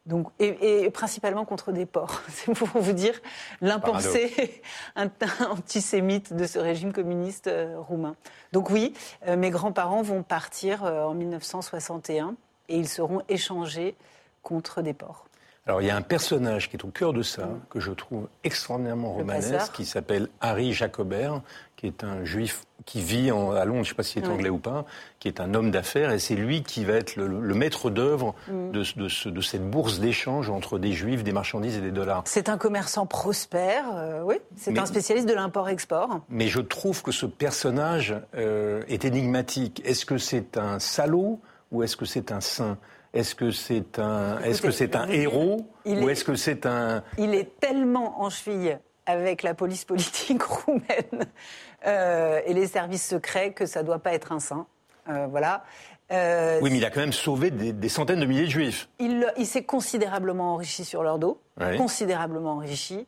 Donc, 0.07 0.29
et, 0.39 0.89
principalement 0.91 1.45
contre 1.45 1.73
des 1.73 1.85
porcs. 1.85 2.23
C'est 2.29 2.53
pour 2.55 2.69
vous 2.69 2.93
dire 2.93 3.21
l'impensé 3.61 4.63
antisémite 5.51 6.33
de 6.33 6.47
ce 6.47 6.59
régime 6.59 6.93
communiste 6.93 7.47
euh, 7.47 7.79
roumain. 7.79 8.17
Donc 8.53 8.71
oui, 8.71 8.95
mes 9.27 9.51
grands-parents 9.51 10.01
vont 10.01 10.23
partir 10.23 10.85
en 10.85 11.12
1961 11.12 12.37
et 12.71 12.79
ils 12.79 12.88
seront 12.88 13.21
échangés 13.29 13.95
contre 14.43 14.81
des 14.81 14.95
porcs. 14.95 15.28
Alors 15.68 15.83
il 15.83 15.87
y 15.87 15.90
a 15.90 15.96
un 15.96 16.02
personnage 16.02 16.70
qui 16.70 16.76
est 16.76 16.85
au 16.85 16.88
cœur 16.88 17.12
de 17.12 17.22
ça, 17.22 17.50
que 17.68 17.78
je 17.78 17.92
trouve 17.92 18.28
extraordinairement 18.42 19.12
romanesque, 19.12 19.72
qui 19.74 19.85
s'appelle 19.85 20.31
Harry 20.40 20.72
Jacobert, 20.72 21.42
qui 21.76 21.87
est 21.87 22.04
un 22.04 22.24
juif 22.24 22.64
qui 22.87 23.02
vit 23.02 23.31
en, 23.31 23.50
à 23.50 23.66
Londres, 23.66 23.85
je 23.85 23.90
ne 23.90 23.92
sais 23.92 23.94
pas 23.94 24.02
s'il 24.02 24.24
est 24.24 24.28
anglais 24.28 24.48
ou 24.48 24.57
pas, 24.57 24.87
qui 25.18 25.28
est 25.28 25.40
un 25.40 25.52
homme 25.52 25.70
d'affaires, 25.70 26.11
et 26.11 26.18
c'est 26.18 26.37
lui 26.37 26.62
qui 26.62 26.87
va 26.87 26.94
être 26.94 27.16
le, 27.16 27.54
maître 27.54 27.90
d'œuvre 27.90 28.35
mm. 28.48 28.70
de, 28.70 29.31
de, 29.31 29.40
cette 29.42 29.70
bourse 29.70 30.00
d'échange 30.00 30.48
entre 30.48 30.78
des 30.78 30.92
juifs, 30.92 31.22
des 31.22 31.33
marchandises 31.33 31.76
et 31.76 31.83
des 31.83 31.90
dollars. 31.90 32.22
C'est 32.24 32.48
un 32.48 32.57
commerçant 32.57 33.04
prospère, 33.04 33.85
euh, 33.94 34.22
oui, 34.24 34.37
c'est 34.57 34.76
un 34.78 34.87
spécialiste 34.87 35.28
de 35.28 35.35
l'import-export. 35.35 36.22
Mais 36.31 36.48
je 36.48 36.61
trouve 36.61 37.02
que 37.02 37.12
ce 37.12 37.26
personnage 37.26 38.16
euh, 38.37 38.83
est 38.88 39.04
énigmatique. 39.04 39.83
Est-ce 39.85 40.07
que 40.07 40.16
c'est 40.16 40.57
un 40.57 40.78
salaud 40.78 41.40
ou 41.72 41.83
est-ce 41.83 41.96
que 41.98 42.07
c'est 42.07 42.33
un 42.33 42.40
saint? 42.40 42.78
Est-ce 43.14 43.35
que 43.35 43.51
c'est 43.51 43.99
un, 43.99 44.38
est-ce 44.40 44.62
que 44.62 44.71
c'est 44.71 44.94
un 44.94 45.09
héros 45.09 45.66
ou 45.87 46.09
est-ce 46.09 46.25
que 46.25 46.35
c'est 46.35 46.66
un 46.66 47.03
Il 47.16 47.35
est 47.35 47.59
tellement 47.61 48.23
en 48.23 48.31
cheville 48.31 48.79
avec 49.07 49.42
la 49.42 49.55
police 49.55 49.85
politique 49.85 50.42
roumaine 50.42 51.27
euh, 51.87 52.40
et 52.44 52.53
les 52.53 52.66
services 52.66 53.07
secrets 53.07 53.53
que 53.53 53.66
ça 53.66 53.83
ne 53.83 53.87
doit 53.87 53.99
pas 53.99 54.12
être 54.12 54.33
un 54.33 54.40
saint. 54.40 54.66
Euh, 55.09 55.27
voilà. 55.27 55.64
Euh, 56.12 56.59
oui, 56.62 56.71
mais 56.71 56.79
il 56.79 56.85
a 56.85 56.90
quand 56.90 57.01
même 57.01 57.12
sauvé 57.12 57.51
des, 57.51 57.88
centaines 57.88 58.21
de 58.21 58.27
milliers 58.27 58.44
de 58.44 58.51
juifs. 58.51 58.88
Il, 58.99 59.27
s'est 59.44 59.64
considérablement 59.64 60.55
enrichi 60.55 60.85
sur 60.85 61.03
leur 61.03 61.18
dos, 61.18 61.40
considérablement 61.77 62.53
enrichi. 62.53 63.07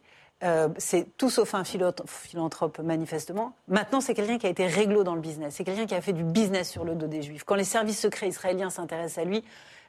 C'est 0.78 1.16
tout 1.16 1.30
sauf 1.30 1.54
un 1.54 1.64
philanthrope, 1.64 2.78
manifestement. 2.78 3.52
Maintenant, 3.68 4.00
c'est 4.00 4.14
quelqu'un 4.14 4.38
qui 4.38 4.46
a 4.46 4.50
été 4.50 4.66
réglo 4.66 5.04
dans 5.04 5.14
le 5.14 5.20
business. 5.20 5.54
C'est 5.56 5.64
quelqu'un 5.64 5.86
qui 5.86 5.94
a 5.94 6.00
fait 6.00 6.12
du 6.12 6.24
business 6.24 6.70
sur 6.70 6.84
le 6.84 6.94
dos 6.94 7.06
des 7.06 7.22
juifs. 7.22 7.44
Quand 7.44 7.56
les 7.56 7.64
services 7.64 8.00
secrets 8.00 8.28
israéliens 8.28 8.70
s'intéressent 8.70 9.18
à 9.18 9.24
lui, 9.24 9.44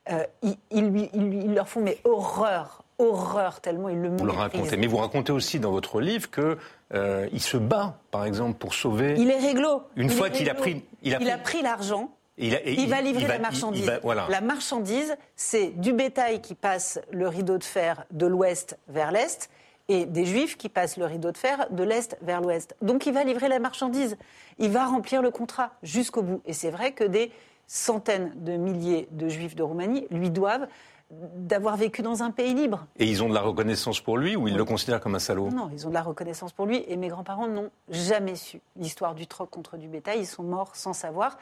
euh, 0.09 0.23
ils, 0.71 1.53
leur 1.53 1.69
font 1.69 1.81
mais 1.81 1.99
horreur, 2.03 2.83
horreur, 2.97 3.61
tellement 3.61 3.89
ils 3.89 4.01
le 4.01 4.09
Vous 4.09 4.25
le 4.25 4.31
racontez, 4.31 4.75
mais 4.77 4.87
vous 4.87 4.97
racontez 4.97 5.31
aussi 5.31 5.59
dans 5.59 5.71
votre 5.71 6.01
livre 6.01 6.29
que 6.29 6.57
euh, 6.93 7.27
il 7.31 7.41
se 7.41 7.57
bat, 7.57 7.99
par 8.09 8.25
exemple, 8.25 8.57
pour 8.57 8.73
sauver. 8.73 9.15
Il 9.17 9.29
est 9.29 9.39
réglo. 9.39 9.83
Une 9.95 10.09
fois 10.09 10.29
qu'il 10.31 10.49
a 10.49 10.55
pris, 10.55 10.83
il 11.03 11.13
a 11.13 11.37
pris, 11.37 11.61
l'argent. 11.61 12.11
Il, 12.37 12.89
va 12.89 13.01
livrer 13.01 13.27
la 13.27 13.37
marchandise. 13.37 13.91
La 14.03 14.41
marchandise, 14.41 15.15
c'est 15.35 15.67
du 15.79 15.93
bétail 15.93 16.41
qui 16.41 16.55
passe 16.55 16.99
le 17.11 17.27
rideau 17.27 17.59
de 17.59 17.63
fer 17.63 18.05
de 18.09 18.25
l'ouest 18.25 18.79
vers 18.87 19.11
l'est 19.11 19.49
et 19.87 20.05
des 20.05 20.25
juifs 20.25 20.57
qui 20.57 20.69
passent 20.69 20.97
le 20.97 21.05
rideau 21.05 21.31
de 21.31 21.37
fer 21.37 21.67
de 21.71 21.83
l'est 21.83 22.17
vers 22.21 22.41
l'ouest. 22.41 22.75
Donc 22.81 23.05
il 23.05 23.13
va 23.13 23.23
livrer 23.23 23.49
la 23.49 23.59
marchandise. 23.59 24.17
Il 24.59 24.71
va 24.71 24.85
remplir 24.85 25.21
le 25.21 25.31
contrat 25.31 25.71
jusqu'au 25.83 26.21
bout. 26.21 26.41
Et 26.45 26.53
c'est 26.53 26.71
vrai 26.71 26.93
que 26.93 27.03
des 27.03 27.31
centaines 27.67 28.33
de 28.35 28.57
milliers 28.57 29.07
de 29.11 29.29
juifs 29.29 29.55
de 29.55 29.63
Roumanie 29.63 30.07
lui 30.11 30.29
doivent 30.29 30.67
d'avoir 31.09 31.75
vécu 31.75 32.01
dans 32.01 32.23
un 32.23 32.31
pays 32.31 32.53
libre. 32.53 32.85
Et 32.97 33.05
ils 33.05 33.21
ont 33.21 33.29
de 33.29 33.33
la 33.33 33.41
reconnaissance 33.41 33.99
pour 33.99 34.17
lui 34.17 34.35
ou 34.35 34.47
ils 34.47 34.55
le 34.55 34.63
considèrent 34.63 35.01
comme 35.01 35.15
un 35.15 35.19
salaud? 35.19 35.49
Non, 35.49 35.69
ils 35.73 35.85
ont 35.85 35.89
de 35.89 35.93
la 35.93 36.01
reconnaissance 36.01 36.53
pour 36.53 36.65
lui 36.65 36.83
et 36.87 36.95
mes 36.95 37.09
grands-parents 37.09 37.47
n'ont 37.47 37.69
jamais 37.89 38.35
su 38.35 38.61
l'histoire 38.77 39.13
du 39.13 39.27
troc 39.27 39.49
contre 39.49 39.77
du 39.77 39.87
bétail. 39.87 40.19
Ils 40.19 40.25
sont 40.25 40.43
morts 40.43 40.75
sans 40.75 40.93
savoir. 40.93 41.37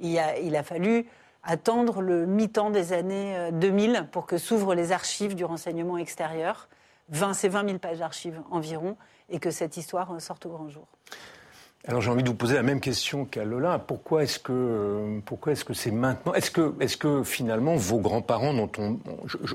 Il 0.00 0.18
a, 0.18 0.38
il 0.38 0.56
a 0.56 0.64
fallu 0.64 1.06
attendre 1.44 2.00
le 2.00 2.26
mi-temps 2.26 2.70
des 2.70 2.92
années 2.92 3.50
2000 3.52 3.96
euh, 3.96 4.02
pour 4.02 4.26
que 4.26 4.38
s'ouvrent 4.38 4.74
les 4.74 4.92
archives 4.92 5.34
du 5.34 5.44
renseignement 5.44 5.98
extérieur. 5.98 6.68
20, 7.12 7.34
c'est 7.34 7.48
20 7.48 7.66
000 7.66 7.78
pages 7.78 7.98
d'archives 7.98 8.40
environ 8.50 8.96
et 9.28 9.38
que 9.38 9.50
cette 9.50 9.76
histoire 9.76 10.20
sorte 10.20 10.46
au 10.46 10.50
grand 10.50 10.68
jour. 10.68 10.86
Alors 11.86 12.00
j'ai 12.00 12.10
envie 12.10 12.22
de 12.22 12.28
vous 12.28 12.36
poser 12.36 12.54
la 12.54 12.62
même 12.62 12.80
question 12.80 13.24
qu'à 13.24 13.44
Lola. 13.44 13.80
Pourquoi 13.80 14.22
est-ce 14.22 14.38
que 14.38 15.20
pourquoi 15.24 15.52
est-ce 15.52 15.64
que 15.64 15.74
c'est 15.74 15.90
maintenant 15.90 16.32
Est-ce 16.32 16.52
que 16.52 16.74
est-ce 16.78 16.96
que 16.96 17.24
finalement 17.24 17.74
vos 17.74 17.98
grands-parents, 17.98 18.54
dont 18.54 18.70
on, 18.78 19.00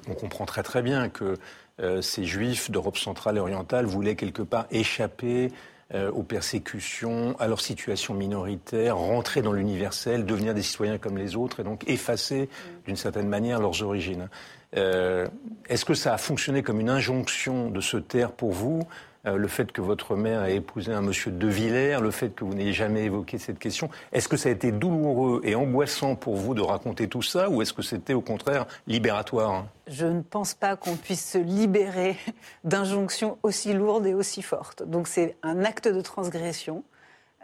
on, 0.09 0.13
comprend 0.13 0.45
très 0.45 0.61
très 0.61 0.81
bien 0.81 1.07
que 1.07 1.37
euh, 1.79 2.01
ces 2.01 2.25
Juifs 2.25 2.69
d'Europe 2.69 2.97
centrale 2.97 3.37
et 3.37 3.39
orientale 3.39 3.85
voulaient 3.85 4.15
quelque 4.15 4.41
part 4.41 4.67
échapper 4.71 5.53
euh, 5.93 6.11
aux 6.11 6.23
persécutions, 6.23 7.35
à 7.39 7.47
leur 7.47 7.61
situation 7.61 8.13
minoritaire, 8.13 8.97
rentrer 8.97 9.41
dans 9.41 9.53
l'universel, 9.53 10.25
devenir 10.25 10.53
des 10.53 10.61
citoyens 10.61 10.97
comme 10.97 11.17
les 11.17 11.35
autres 11.37 11.61
et 11.61 11.63
donc 11.63 11.87
effacer 11.87 12.49
d'une 12.85 12.97
certaine 12.97 13.29
manière 13.29 13.61
leurs 13.61 13.81
origines. 13.83 14.27
Euh, 14.75 15.27
est-ce 15.69 15.85
que 15.85 15.93
ça 15.93 16.13
a 16.13 16.17
fonctionné 16.17 16.61
comme 16.61 16.81
une 16.81 16.89
injonction 16.89 17.69
de 17.69 17.79
se 17.79 17.95
taire 17.95 18.33
pour 18.33 18.51
vous 18.51 18.85
le 19.35 19.47
fait 19.47 19.71
que 19.71 19.81
votre 19.81 20.15
mère 20.15 20.45
ait 20.45 20.55
épousé 20.55 20.93
un 20.93 21.01
monsieur 21.01 21.31
de 21.31 21.47
Villers, 21.47 21.99
le 22.01 22.11
fait 22.11 22.29
que 22.29 22.45
vous 22.45 22.53
n'ayez 22.53 22.73
jamais 22.73 23.03
évoqué 23.03 23.37
cette 23.37 23.59
question. 23.59 23.89
Est-ce 24.11 24.27
que 24.27 24.37
ça 24.37 24.49
a 24.49 24.51
été 24.51 24.71
douloureux 24.71 25.41
et 25.43 25.55
angoissant 25.55 26.15
pour 26.15 26.35
vous 26.35 26.53
de 26.53 26.61
raconter 26.61 27.07
tout 27.07 27.21
ça 27.21 27.49
ou 27.49 27.61
est-ce 27.61 27.73
que 27.73 27.81
c'était 27.81 28.13
au 28.13 28.21
contraire 28.21 28.65
libératoire? 28.85 29.65
Je 29.87 30.05
ne 30.05 30.21
pense 30.21 30.53
pas 30.53 30.75
qu'on 30.75 30.95
puisse 30.95 31.31
se 31.31 31.37
libérer 31.37 32.17
d'injonctions 32.63 33.37
aussi 33.43 33.73
lourdes 33.73 34.05
et 34.05 34.13
aussi 34.13 34.41
fortes. 34.41 34.83
Donc 34.83 35.07
c'est 35.07 35.35
un 35.43 35.63
acte 35.63 35.87
de 35.87 36.01
transgression, 36.01 36.83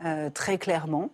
euh, 0.06 0.30
très 0.30 0.58
clairement. 0.58 1.10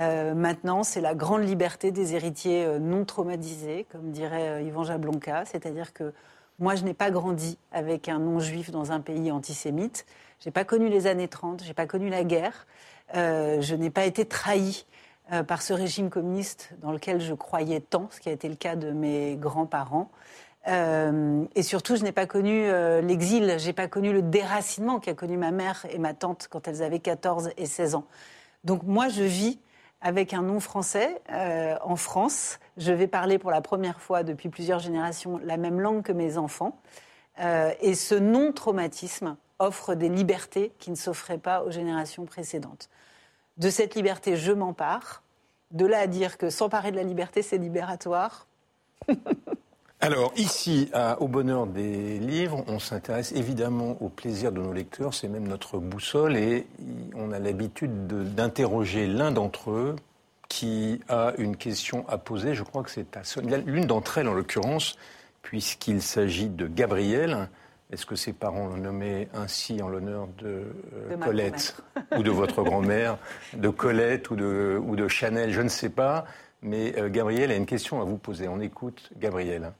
Euh, 0.00 0.34
maintenant, 0.34 0.82
c'est 0.82 1.00
la 1.00 1.14
grande 1.14 1.44
liberté 1.44 1.90
des 1.90 2.14
héritiers 2.14 2.78
non 2.80 3.04
traumatisés, 3.04 3.86
comme 3.90 4.12
dirait 4.12 4.64
Yvan 4.64 4.84
Jablonka, 4.84 5.44
c'est-à-dire 5.44 5.92
que 5.92 6.12
moi, 6.60 6.74
je 6.76 6.84
n'ai 6.84 6.94
pas 6.94 7.10
grandi 7.10 7.58
avec 7.72 8.08
un 8.08 8.18
non-juif 8.18 8.70
dans 8.70 8.92
un 8.92 9.00
pays 9.00 9.32
antisémite. 9.32 10.06
Je 10.40 10.48
n'ai 10.48 10.52
pas 10.52 10.64
connu 10.64 10.88
les 10.88 11.06
années 11.06 11.28
30, 11.28 11.62
je 11.62 11.68
n'ai 11.68 11.74
pas 11.74 11.86
connu 11.86 12.08
la 12.08 12.22
guerre. 12.22 12.66
Euh, 13.16 13.60
je 13.60 13.74
n'ai 13.74 13.90
pas 13.90 14.04
été 14.04 14.24
trahi 14.24 14.86
euh, 15.32 15.42
par 15.42 15.62
ce 15.62 15.72
régime 15.72 16.10
communiste 16.10 16.70
dans 16.82 16.92
lequel 16.92 17.20
je 17.20 17.34
croyais 17.34 17.80
tant, 17.80 18.08
ce 18.10 18.20
qui 18.20 18.28
a 18.28 18.32
été 18.32 18.48
le 18.48 18.54
cas 18.54 18.76
de 18.76 18.92
mes 18.92 19.36
grands-parents. 19.36 20.10
Euh, 20.68 21.44
et 21.54 21.62
surtout, 21.62 21.96
je 21.96 22.02
n'ai 22.02 22.12
pas 22.12 22.26
connu 22.26 22.64
euh, 22.66 23.00
l'exil, 23.00 23.54
j'ai 23.58 23.72
pas 23.72 23.88
connu 23.88 24.12
le 24.12 24.22
déracinement 24.22 25.00
qu'a 25.00 25.14
connu 25.14 25.36
ma 25.36 25.52
mère 25.52 25.86
et 25.90 25.98
ma 25.98 26.14
tante 26.14 26.48
quand 26.50 26.68
elles 26.68 26.82
avaient 26.82 26.98
14 26.98 27.50
et 27.56 27.66
16 27.66 27.94
ans. 27.94 28.04
Donc 28.64 28.82
moi, 28.82 29.08
je 29.08 29.22
vis 29.22 29.58
avec 30.00 30.34
un 30.34 30.42
nom 30.42 30.60
français 30.60 31.20
euh, 31.30 31.76
en 31.82 31.96
France. 31.96 32.58
Je 32.76 32.92
vais 32.92 33.06
parler 33.06 33.38
pour 33.38 33.50
la 33.50 33.60
première 33.60 34.00
fois 34.00 34.22
depuis 34.22 34.48
plusieurs 34.48 34.78
générations 34.78 35.40
la 35.44 35.56
même 35.56 35.80
langue 35.80 36.02
que 36.02 36.12
mes 36.12 36.38
enfants. 36.38 36.78
et 37.80 37.94
ce 37.94 38.14
non-traumatisme 38.14 39.36
offre 39.58 39.94
des 39.94 40.08
libertés 40.08 40.72
qui 40.78 40.90
ne 40.90 40.96
s'offraient 40.96 41.38
pas 41.38 41.62
aux 41.62 41.70
générations 41.70 42.24
précédentes. 42.24 42.88
De 43.56 43.70
cette 43.70 43.94
liberté, 43.94 44.36
je 44.36 44.52
m'empare. 44.52 45.22
De 45.70 45.86
là 45.86 46.00
à 46.00 46.06
dire 46.06 46.38
que 46.38 46.50
s'emparer 46.50 46.90
de 46.90 46.96
la 46.96 47.02
liberté, 47.02 47.42
c'est 47.42 47.58
libératoire. 47.58 48.46
Alors 50.02 50.32
ici, 50.36 50.90
Au 51.18 51.28
Bonheur 51.28 51.66
des 51.66 52.18
livres, 52.18 52.64
on 52.68 52.78
s'intéresse 52.78 53.32
évidemment 53.32 53.98
au 54.00 54.08
plaisir 54.08 54.50
de 54.50 54.58
nos 54.58 54.72
lecteurs, 54.72 55.12
c'est 55.12 55.28
même 55.28 55.46
notre 55.46 55.76
boussole, 55.76 56.38
et 56.38 56.66
on 57.14 57.32
a 57.32 57.38
l'habitude 57.38 58.06
d'interroger 58.06 59.06
l'un 59.06 59.30
d'entre 59.30 59.72
eux 59.72 59.96
qui 60.48 61.00
a 61.08 61.34
une 61.36 61.54
question 61.54 62.06
à 62.08 62.16
poser. 62.16 62.54
Je 62.54 62.62
crois 62.62 62.82
que 62.82 62.90
c'est 62.90 63.14
à 63.14 63.22
L'une 63.66 63.86
d'entre 63.86 64.16
elles, 64.16 64.28
en 64.28 64.32
l'occurrence, 64.32 64.96
puisqu'il 65.42 66.00
s'agit 66.00 66.48
de 66.48 66.66
Gabriel. 66.66 67.48
Est-ce 67.92 68.06
que 68.06 68.16
ses 68.16 68.32
parents 68.32 68.68
l'ont 68.68 68.78
nommé 68.78 69.28
ainsi 69.34 69.82
en 69.82 69.88
l'honneur 69.88 70.28
de, 70.38 70.72
euh, 70.94 71.16
Colette 71.18 71.76
ou 72.16 72.22
de 72.22 72.30
votre 72.30 72.62
grand-mère, 72.64 73.18
de 73.52 73.68
Colette 73.68 74.30
ou 74.30 74.36
de, 74.36 74.80
ou 74.82 74.96
de 74.96 75.08
Chanel 75.08 75.50
Je 75.52 75.60
ne 75.60 75.68
sais 75.68 75.90
pas. 75.90 76.24
Mais 76.62 76.98
euh, 76.98 77.08
Gabriel 77.08 77.50
a 77.50 77.56
une 77.56 77.66
question 77.66 78.00
à 78.00 78.04
vous 78.04 78.18
poser. 78.18 78.48
On 78.48 78.60
écoute 78.60 79.10
Gabriel. 79.18 79.72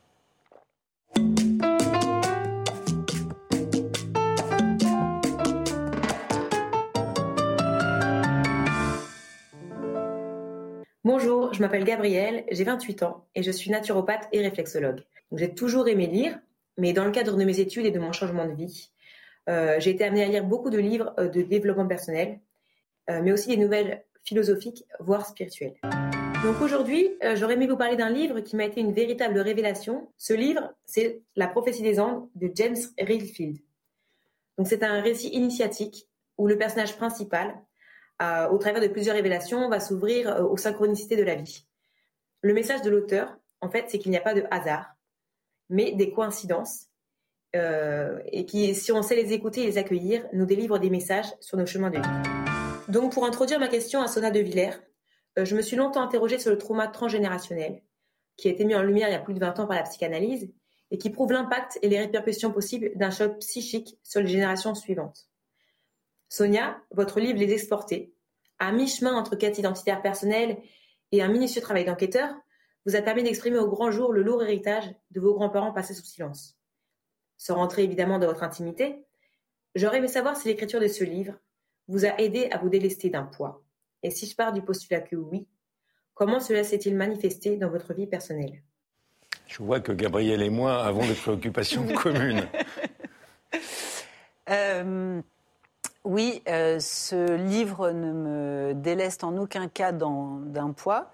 Bonjour, 11.03 11.53
je 11.53 11.61
m'appelle 11.61 11.85
Gabrielle, 11.85 12.45
j'ai 12.51 12.65
28 12.65 13.03
ans 13.03 13.27
et 13.35 13.43
je 13.43 13.51
suis 13.51 13.71
naturopathe 13.71 14.29
et 14.33 14.43
réflexologue. 14.43 15.03
J'ai 15.33 15.55
toujours 15.55 15.89
aimé 15.89 16.07
lire, 16.07 16.39
mais 16.77 16.93
dans 16.93 17.05
le 17.05 17.11
cadre 17.11 17.37
de 17.37 17.45
mes 17.45 17.59
études 17.61 17.87
et 17.87 17.91
de 17.91 17.99
mon 17.99 18.13
changement 18.13 18.47
de 18.47 18.53
vie, 18.53 18.91
euh, 19.49 19.81
j'ai 19.81 19.91
été 19.91 20.05
amenée 20.05 20.23
à 20.23 20.29
lire 20.29 20.45
beaucoup 20.45 20.71
de 20.71 20.79
livres 20.79 21.15
euh, 21.19 21.29
de 21.29 21.43
développement 21.43 21.89
personnel, 21.89 22.41
euh, 23.09 23.21
mais 23.23 23.33
aussi 23.33 23.49
des 23.49 23.57
nouvelles 23.57 24.05
philosophiques, 24.25 24.85
voire 25.01 25.27
spirituelles. 25.27 25.75
Donc 26.43 26.63
aujourd'hui, 26.63 27.11
euh, 27.23 27.37
j'aurais 27.37 27.53
aimé 27.53 27.67
vous 27.67 27.77
parler 27.77 27.97
d'un 27.97 28.09
livre 28.09 28.41
qui 28.41 28.57
m'a 28.57 28.65
été 28.65 28.81
une 28.81 28.95
véritable 28.95 29.39
révélation. 29.41 30.11
Ce 30.17 30.33
livre, 30.33 30.73
c'est 30.87 31.21
La 31.37 31.47
prophétie 31.49 31.83
des 31.83 32.01
Andes 32.01 32.31
de 32.35 32.51
James 32.55 32.79
Ridfield. 32.99 33.59
Donc 34.57 34.67
c'est 34.67 34.83
un 34.83 35.03
récit 35.03 35.29
initiatique 35.29 36.09
où 36.39 36.47
le 36.47 36.57
personnage 36.57 36.97
principal, 36.97 37.55
euh, 38.23 38.49
au 38.49 38.57
travers 38.57 38.81
de 38.81 38.89
plusieurs 38.89 39.17
révélations, 39.17 39.69
va 39.69 39.81
s'ouvrir 39.81 40.31
euh, 40.31 40.43
aux 40.45 40.57
synchronicités 40.57 41.17
de 41.17 41.23
la 41.25 41.35
vie. 41.35 41.67
Le 42.41 42.55
message 42.55 42.81
de 42.81 42.89
l'auteur, 42.89 43.37
en 43.61 43.69
fait, 43.69 43.85
c'est 43.89 43.99
qu'il 43.99 44.11
n'y 44.11 44.17
a 44.17 44.23
pas 44.23 44.33
de 44.33 44.45
hasard, 44.51 44.95
mais 45.69 45.93
des 45.93 46.11
coïncidences, 46.11 46.87
et 47.53 48.47
qui, 48.47 48.75
si 48.77 48.93
on 48.93 49.03
sait 49.03 49.17
les 49.17 49.33
écouter 49.33 49.63
et 49.63 49.67
les 49.67 49.77
accueillir, 49.77 50.25
nous 50.33 50.47
délivrent 50.47 50.79
des 50.79 50.89
messages 50.89 51.27
sur 51.41 51.59
nos 51.59 51.67
chemins 51.67 51.91
de 51.91 51.99
vie. 51.99 52.91
Donc 52.91 53.13
pour 53.13 53.27
introduire 53.27 53.59
ma 53.59 53.67
question 53.67 54.01
à 54.01 54.07
Sona 54.07 54.31
de 54.31 54.39
Villers, 54.39 54.79
je 55.37 55.57
me 55.57 55.63
suis 55.63 55.77
longtemps 55.77 56.03
interrogée 56.03 56.39
sur 56.39 56.51
le 56.51 56.59
trauma 56.59 56.89
transgénérationnel, 56.89 57.83
qui 58.37 58.49
a 58.49 58.51
été 58.51 58.65
mis 58.65 58.75
en 58.75 58.83
lumière 58.83 59.09
il 59.09 59.13
y 59.13 59.17
a 59.17 59.21
plus 59.21 59.35
de 59.35 59.41
20 59.41 59.61
ans 59.61 59.67
par 59.67 59.77
la 59.77 59.83
psychanalyse, 59.83 60.51
et 60.91 60.99
qui 60.99 61.11
prouve 61.11 61.33
l'impact 61.33 61.79
et 61.83 61.89
les 61.89 61.99
répercussions 61.99 62.53
possibles 62.53 62.91
d'un 62.97 63.11
choc 63.11 63.39
psychique 63.39 63.99
sur 64.03 64.21
les 64.21 64.29
générations 64.29 64.75
suivantes. 64.75 65.29
Sonia, 66.29 66.81
votre 66.91 67.21
livre 67.21 67.39
Les 67.39 67.53
Exportés, 67.53 68.13
à 68.59 68.73
mi-chemin 68.73 69.15
entre 69.15 69.37
quête 69.37 69.59
identitaire 69.59 70.03
personnelle 70.03 70.59
et 71.13 71.23
un 71.23 71.29
minutieux 71.29 71.61
travail 71.61 71.85
d'enquêteur, 71.85 72.35
vous 72.87 72.97
a 72.97 73.03
permis 73.03 73.23
d'exprimer 73.23 73.59
au 73.59 73.69
grand 73.69 73.91
jour 73.91 74.13
le 74.13 74.23
lourd 74.23 74.43
héritage 74.43 74.95
de 75.11 75.21
vos 75.21 75.35
grands-parents 75.35 75.73
passés 75.73 75.95
sous 75.95 76.05
silence. 76.05 76.57
Sans 77.37 77.55
rentrer 77.55 77.85
évidemment 77.85 78.19
dans 78.19 78.27
votre 78.27 78.43
intimité, 78.43 79.05
j'aurais 79.75 79.99
aimé 79.99 80.09
savoir 80.09 80.37
si 80.37 80.49
l'écriture 80.49 80.81
de 80.81 80.89
ce 80.89 81.05
livre 81.05 81.35
vous 81.89 82.05
a 82.05 82.21
aidé 82.21 82.49
à 82.51 82.59
vous 82.59 82.69
délester 82.69 83.11
d'un 83.11 83.25
poids, 83.25 83.65
et 84.03 84.11
si 84.11 84.27
je 84.27 84.35
pars 84.35 84.53
du 84.53 84.63
postulat 84.63 85.01
que 85.01 85.17
oui, 85.17 85.47
comment 86.15 86.41
cela 86.41 86.65
s'est-il 86.65 86.97
manifesté 86.97 87.57
dans 87.57 87.69
votre 87.69 87.95
vie 87.95 88.07
personnelle? 88.07 88.63
Je 89.47 89.63
vois 89.63 89.81
que 89.81 89.93
Gabriel 89.93 90.43
et 90.43 90.51
moi 90.51 90.85
avons 90.85 91.07
des 91.07 91.15
préoccupations 91.15 91.87
communes. 91.95 92.49
Euh, 94.49 95.21
oui, 96.05 96.43
euh, 96.49 96.81
ce 96.81 97.35
livre 97.35 97.91
ne 97.91 98.13
me 98.13 98.73
déleste 98.75 99.25
en 99.25 99.37
aucun 99.37 99.69
cas 99.69 99.93
d'un 99.93 100.73
poids. 100.77 101.11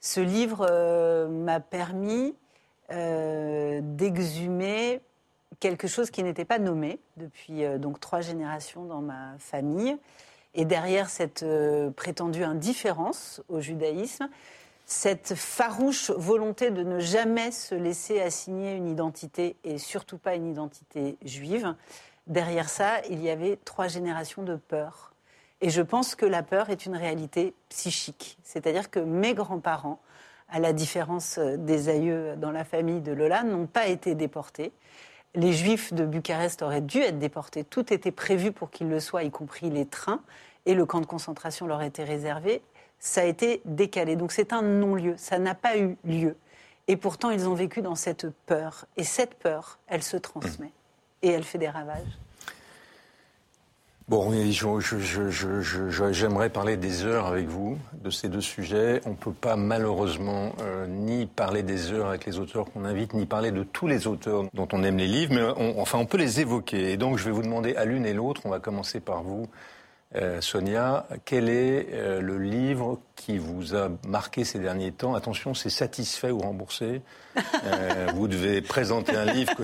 Ce 0.00 0.20
livre 0.20 0.66
euh, 0.68 1.28
m'a 1.28 1.60
permis 1.60 2.34
d'exhumer 2.90 5.00
quelque 5.58 5.88
chose 5.88 6.10
qui 6.10 6.22
n'était 6.22 6.44
pas 6.44 6.58
nommé 6.58 7.00
depuis 7.16 7.62
donc 7.78 7.98
trois 7.98 8.20
générations 8.20 8.84
dans 8.84 9.00
ma 9.00 9.36
famille 9.38 9.96
et 10.54 10.64
derrière 10.64 11.10
cette 11.10 11.42
euh, 11.42 11.90
prétendue 11.90 12.44
indifférence 12.44 13.42
au 13.48 13.60
judaïsme, 13.60 14.28
cette 14.86 15.34
farouche 15.34 16.10
volonté 16.10 16.70
de 16.70 16.82
ne 16.82 17.00
jamais 17.00 17.50
se 17.50 17.74
laisser 17.74 18.20
assigner 18.20 18.74
une 18.74 18.88
identité 18.88 19.56
et 19.64 19.78
surtout 19.78 20.18
pas 20.18 20.34
une 20.34 20.46
identité 20.46 21.16
juive, 21.24 21.74
derrière 22.26 22.68
ça, 22.68 23.00
il 23.08 23.22
y 23.22 23.30
avait 23.30 23.58
trois 23.64 23.88
générations 23.88 24.42
de 24.42 24.56
peur. 24.56 25.12
Et 25.60 25.70
je 25.70 25.80
pense 25.80 26.14
que 26.14 26.26
la 26.26 26.42
peur 26.42 26.68
est 26.68 26.84
une 26.84 26.96
réalité 26.96 27.54
psychique. 27.70 28.36
C'est-à-dire 28.42 28.90
que 28.90 29.00
mes 29.00 29.34
grands-parents, 29.34 30.00
à 30.50 30.60
la 30.60 30.74
différence 30.74 31.38
des 31.38 31.88
aïeux 31.88 32.34
dans 32.36 32.50
la 32.50 32.64
famille 32.64 33.00
de 33.00 33.12
Lola, 33.12 33.42
n'ont 33.42 33.66
pas 33.66 33.86
été 33.86 34.14
déportés. 34.14 34.72
Les 35.34 35.52
juifs 35.52 35.92
de 35.92 36.04
Bucarest 36.04 36.62
auraient 36.62 36.80
dû 36.80 36.98
être 36.98 37.18
déportés. 37.18 37.64
Tout 37.64 37.92
était 37.92 38.12
prévu 38.12 38.52
pour 38.52 38.70
qu'ils 38.70 38.88
le 38.88 39.00
soient, 39.00 39.24
y 39.24 39.30
compris 39.30 39.68
les 39.70 39.86
trains. 39.86 40.20
Et 40.66 40.74
le 40.74 40.86
camp 40.86 41.00
de 41.00 41.06
concentration 41.06 41.66
leur 41.66 41.82
était 41.82 42.04
réservé. 42.04 42.62
Ça 42.98 43.22
a 43.22 43.24
été 43.24 43.60
décalé. 43.64 44.16
Donc 44.16 44.32
c'est 44.32 44.52
un 44.52 44.62
non-lieu. 44.62 45.14
Ça 45.16 45.38
n'a 45.38 45.54
pas 45.54 45.76
eu 45.76 45.96
lieu. 46.04 46.36
Et 46.86 46.96
pourtant, 46.96 47.30
ils 47.30 47.48
ont 47.48 47.54
vécu 47.54 47.82
dans 47.82 47.94
cette 47.94 48.28
peur. 48.46 48.86
Et 48.96 49.04
cette 49.04 49.34
peur, 49.34 49.78
elle 49.88 50.02
se 50.02 50.16
transmet. 50.16 50.72
Et 51.22 51.28
elle 51.28 51.44
fait 51.44 51.58
des 51.58 51.68
ravages. 51.68 52.18
Bon, 54.06 54.30
j'aimerais 56.12 56.50
parler 56.50 56.76
des 56.76 57.04
heures 57.04 57.26
avec 57.26 57.46
vous 57.46 57.78
de 57.94 58.10
ces 58.10 58.28
deux 58.28 58.42
sujets. 58.42 59.00
On 59.06 59.10
ne 59.10 59.14
peut 59.14 59.32
pas 59.32 59.56
malheureusement 59.56 60.52
euh, 60.60 60.86
ni 60.86 61.24
parler 61.24 61.62
des 61.62 61.90
heures 61.90 62.08
avec 62.08 62.26
les 62.26 62.38
auteurs 62.38 62.66
qu'on 62.70 62.84
invite, 62.84 63.14
ni 63.14 63.24
parler 63.24 63.50
de 63.50 63.62
tous 63.62 63.86
les 63.86 64.06
auteurs 64.06 64.42
dont 64.52 64.68
on 64.72 64.84
aime 64.84 64.98
les 64.98 65.06
livres, 65.06 65.32
mais 65.32 65.72
enfin 65.78 65.96
on 65.96 66.04
peut 66.04 66.18
les 66.18 66.40
évoquer. 66.40 66.92
Et 66.92 66.98
donc 66.98 67.16
je 67.16 67.24
vais 67.24 67.30
vous 67.30 67.40
demander 67.40 67.76
à 67.76 67.86
l'une 67.86 68.04
et 68.04 68.12
l'autre, 68.12 68.42
on 68.44 68.50
va 68.50 68.60
commencer 68.60 69.00
par 69.00 69.22
vous, 69.22 69.48
euh, 70.16 70.42
Sonia, 70.42 71.06
quel 71.24 71.48
est 71.48 71.88
euh, 71.94 72.20
le 72.20 72.36
livre 72.36 73.00
qui 73.16 73.38
vous 73.38 73.74
a 73.74 73.88
marqué 74.06 74.44
ces 74.44 74.58
derniers 74.58 74.92
temps? 74.92 75.14
Attention, 75.14 75.54
c'est 75.54 75.70
satisfait 75.70 76.30
ou 76.30 76.40
remboursé. 76.40 77.00
vous 78.14 78.28
devez 78.28 78.60
présenter 78.60 79.16
un 79.16 79.24
livre 79.24 79.54
que, 79.54 79.62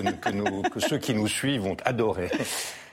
que 0.69 0.79
ceux 0.79 0.97
qui 0.97 1.13
nous 1.13 1.27
suivent 1.27 1.61
vont 1.61 1.77
adorer. 1.85 2.31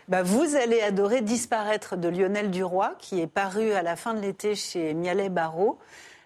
Bah, 0.08 0.22
vous 0.22 0.56
allez 0.56 0.80
adorer 0.80 1.20
Disparaître 1.20 1.94
de 1.98 2.08
Lionel 2.08 2.50
Duroy, 2.50 2.94
qui 2.98 3.20
est 3.20 3.26
paru 3.26 3.72
à 3.72 3.82
la 3.82 3.94
fin 3.94 4.14
de 4.14 4.20
l'été 4.20 4.54
chez 4.54 4.94
Mialet 4.94 5.28
Barrault. 5.28 5.78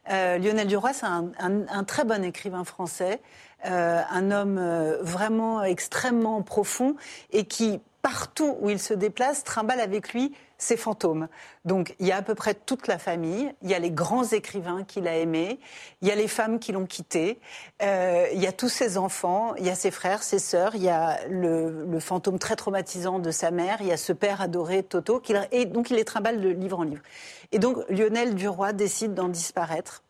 Euh, 0.09 0.39
Lionel 0.39 0.69
Duroy, 0.69 0.93
c'est 0.93 1.07
un, 1.07 1.85
très 1.85 2.05
bon 2.05 2.23
écrivain 2.23 2.63
français, 2.63 3.21
euh, 3.67 4.01
un 4.09 4.31
homme 4.31 4.59
euh, 4.59 4.99
vraiment 5.03 5.65
extrêmement 5.65 6.43
profond 6.43 6.95
et 7.33 7.45
qui, 7.45 7.81
partout 8.03 8.57
où 8.61 8.71
il 8.71 8.79
se 8.79 8.95
déplace, 8.95 9.43
trimballe 9.43 9.81
avec 9.81 10.13
lui 10.13 10.33
ses 10.63 10.77
fantômes. 10.77 11.29
Donc 11.65 11.95
il 11.99 12.07
y 12.07 12.13
a 12.13 12.17
à 12.17 12.23
peu 12.23 12.35
près 12.35 12.55
toute 12.55 12.87
la 12.87 12.99
famille, 12.99 13.53
il 13.63 13.71
y 13.71 13.75
a 13.75 13.79
les 13.79 13.91
grands 13.91 14.25
écrivains 14.25 14.85
qu'il 14.85 15.09
a 15.09 15.17
aimés, 15.17 15.59
il 16.01 16.09
y 16.09 16.11
a 16.11 16.15
les 16.15 16.29
femmes 16.29 16.59
qui 16.59 16.73
l'ont 16.73 16.87
quitté, 16.87 17.41
euh, 17.83 18.27
il 18.33 18.41
y 18.41 18.47
a 18.47 18.53
tous 18.53 18.69
ses 18.69 18.97
enfants, 18.97 19.55
il 19.57 19.67
y 19.67 19.71
a 19.71 19.75
ses 19.75 19.91
frères, 19.91 20.23
ses 20.23 20.39
sœurs, 20.39 20.77
il 20.77 20.83
y 20.83 20.89
a 20.89 21.19
le, 21.29 21.99
fantôme 22.01 22.39
très 22.39 22.57
traumatisant 22.57 23.19
de 23.19 23.31
sa 23.31 23.51
mère, 23.51 23.79
il 23.81 23.89
y 23.89 23.93
a 23.93 23.97
ce 23.97 24.13
père 24.13 24.41
adoré 24.41 24.83
Toto, 24.83 25.21
et 25.51 25.67
donc 25.67 25.91
il 25.91 25.97
les 25.97 26.05
trimballe 26.05 26.41
de 26.41 26.49
livre 26.49 26.79
en 26.79 26.85
livre. 26.85 27.03
Et 27.51 27.59
donc 27.59 27.79
Lionel 27.89 28.35
Duroy 28.35 28.73
décide 28.73 29.15
d'en 29.15 29.29
disparaître, 29.29 30.03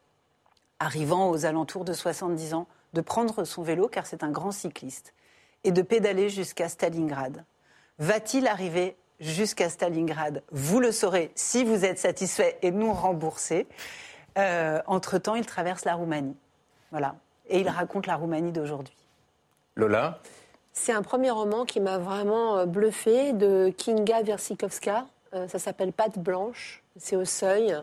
arrivant 0.79 1.31
aux 1.31 1.45
alentours 1.45 1.85
de 1.85 1.93
70 1.93 2.55
ans, 2.55 2.67
de 2.93 3.01
prendre 3.01 3.45
son 3.45 3.63
vélo, 3.63 3.89
car 3.89 4.07
c'est 4.07 4.23
un 4.23 4.31
grand 4.31 4.53
cycliste, 4.53 5.15
et 5.65 5.73
de 5.73 5.83
pédaler 5.83 6.29
jusqu'à 6.29 6.69
Stalingrad. 6.69 7.45
Va-t-il 7.99 8.47
arriver 8.47 8.97
jusqu'à 9.23 9.71
Stalingrad. 9.71 10.43
Vous 10.51 10.81
le 10.81 10.93
saurez 10.93 11.33
si 11.35 11.65
vous 11.65 11.87
êtes 11.87 11.99
satisfait 11.99 12.59
et 12.61 12.71
nous 12.71 12.93
remboursé. 12.93 13.67
Euh, 14.37 14.81
entre-temps, 14.87 15.35
il 15.35 15.47
traverse 15.47 15.87
la 15.87 15.95
Roumanie. 15.95 16.37
Voilà. 16.91 17.15
Et 17.49 17.61
il 17.61 17.69
raconte 17.69 18.07
la 18.07 18.17
Roumanie 18.17 18.53
d'aujourd'hui. 18.53 18.97
Lola 19.77 20.21
C'est 20.75 20.93
un 20.93 21.03
premier 21.03 21.31
roman 21.31 21.65
qui 21.65 21.81
m'a 21.81 21.97
vraiment 21.97 22.59
euh, 22.59 22.67
bluffé 22.67 23.33
de 23.33 23.73
Kinga 23.77 24.23
Versikowska. 24.23 25.07
Euh, 25.33 25.49
ça 25.49 25.59
s'appelle 25.59 25.93
Pâte 25.93 26.19
blanche. 26.19 26.83
C'est 26.99 27.17
au 27.17 27.25
seuil. 27.25 27.75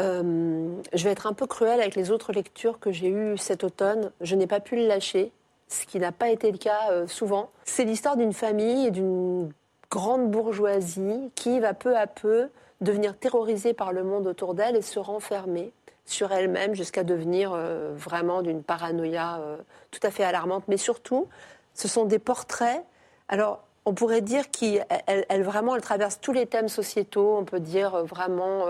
Euh, 0.00 0.74
je 0.92 1.04
vais 1.04 1.10
être 1.10 1.26
un 1.26 1.32
peu 1.32 1.46
cruelle 1.46 1.80
avec 1.80 1.94
les 1.94 2.10
autres 2.10 2.32
lectures 2.32 2.80
que 2.80 2.90
j'ai 2.90 3.08
eues 3.08 3.36
cet 3.38 3.64
automne. 3.64 4.10
Je 4.20 4.34
n'ai 4.34 4.46
pas 4.46 4.60
pu 4.60 4.76
le 4.76 4.86
lâcher, 4.86 5.30
ce 5.68 5.86
qui 5.86 5.98
n'a 5.98 6.12
pas 6.12 6.30
été 6.30 6.50
le 6.50 6.58
cas 6.58 6.90
euh, 6.90 7.06
souvent. 7.06 7.50
C'est 7.64 7.84
l'histoire 7.84 8.16
d'une 8.16 8.32
famille 8.32 8.86
et 8.86 8.90
d'une 8.90 9.52
grande 9.90 10.30
bourgeoisie 10.30 11.30
qui 11.34 11.60
va 11.60 11.74
peu 11.74 11.96
à 11.96 12.06
peu 12.06 12.48
devenir 12.80 13.16
terrorisée 13.16 13.74
par 13.74 13.92
le 13.92 14.04
monde 14.04 14.26
autour 14.26 14.54
d'elle 14.54 14.76
et 14.76 14.82
se 14.82 14.98
renfermer 14.98 15.72
sur 16.06 16.32
elle-même 16.32 16.74
jusqu'à 16.74 17.02
devenir 17.02 17.52
euh, 17.54 17.92
vraiment 17.96 18.42
d'une 18.42 18.62
paranoïa 18.62 19.38
euh, 19.38 19.56
tout 19.90 20.00
à 20.02 20.10
fait 20.10 20.24
alarmante. 20.24 20.64
Mais 20.68 20.76
surtout, 20.76 21.28
ce 21.72 21.88
sont 21.88 22.04
des 22.04 22.18
portraits. 22.18 22.84
Alors, 23.28 23.64
on 23.86 23.94
pourrait 23.94 24.20
dire 24.20 24.50
qu'elle 24.50 24.84
elle, 25.06 25.42
vraiment, 25.42 25.74
elle 25.74 25.82
traverse 25.82 26.20
tous 26.20 26.32
les 26.32 26.46
thèmes 26.46 26.68
sociétaux. 26.68 27.36
On 27.38 27.44
peut 27.44 27.60
dire 27.60 27.94
euh, 27.94 28.02
vraiment 28.02 28.66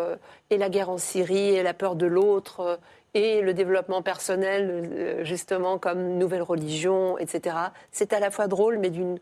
et 0.51 0.59
la 0.59 0.69
guerre 0.69 0.91
en 0.91 0.99
Syrie, 0.99 1.55
et 1.55 1.63
la 1.63 1.75
peur 1.75 1.97
de 1.97 2.07
l'autre, 2.07 2.79
et 3.15 3.41
le 3.41 3.55
développement 3.55 4.03
personnel, 4.03 5.21
justement 5.23 5.79
comme 5.79 6.19
nouvelle 6.19 6.43
religion, 6.43 7.17
etc. 7.19 7.57
C'est 7.93 8.13
à 8.13 8.21
la 8.21 8.31
fois 8.31 8.49
drôle, 8.49 8.79
mais 8.79 8.91
d'une 8.91 9.19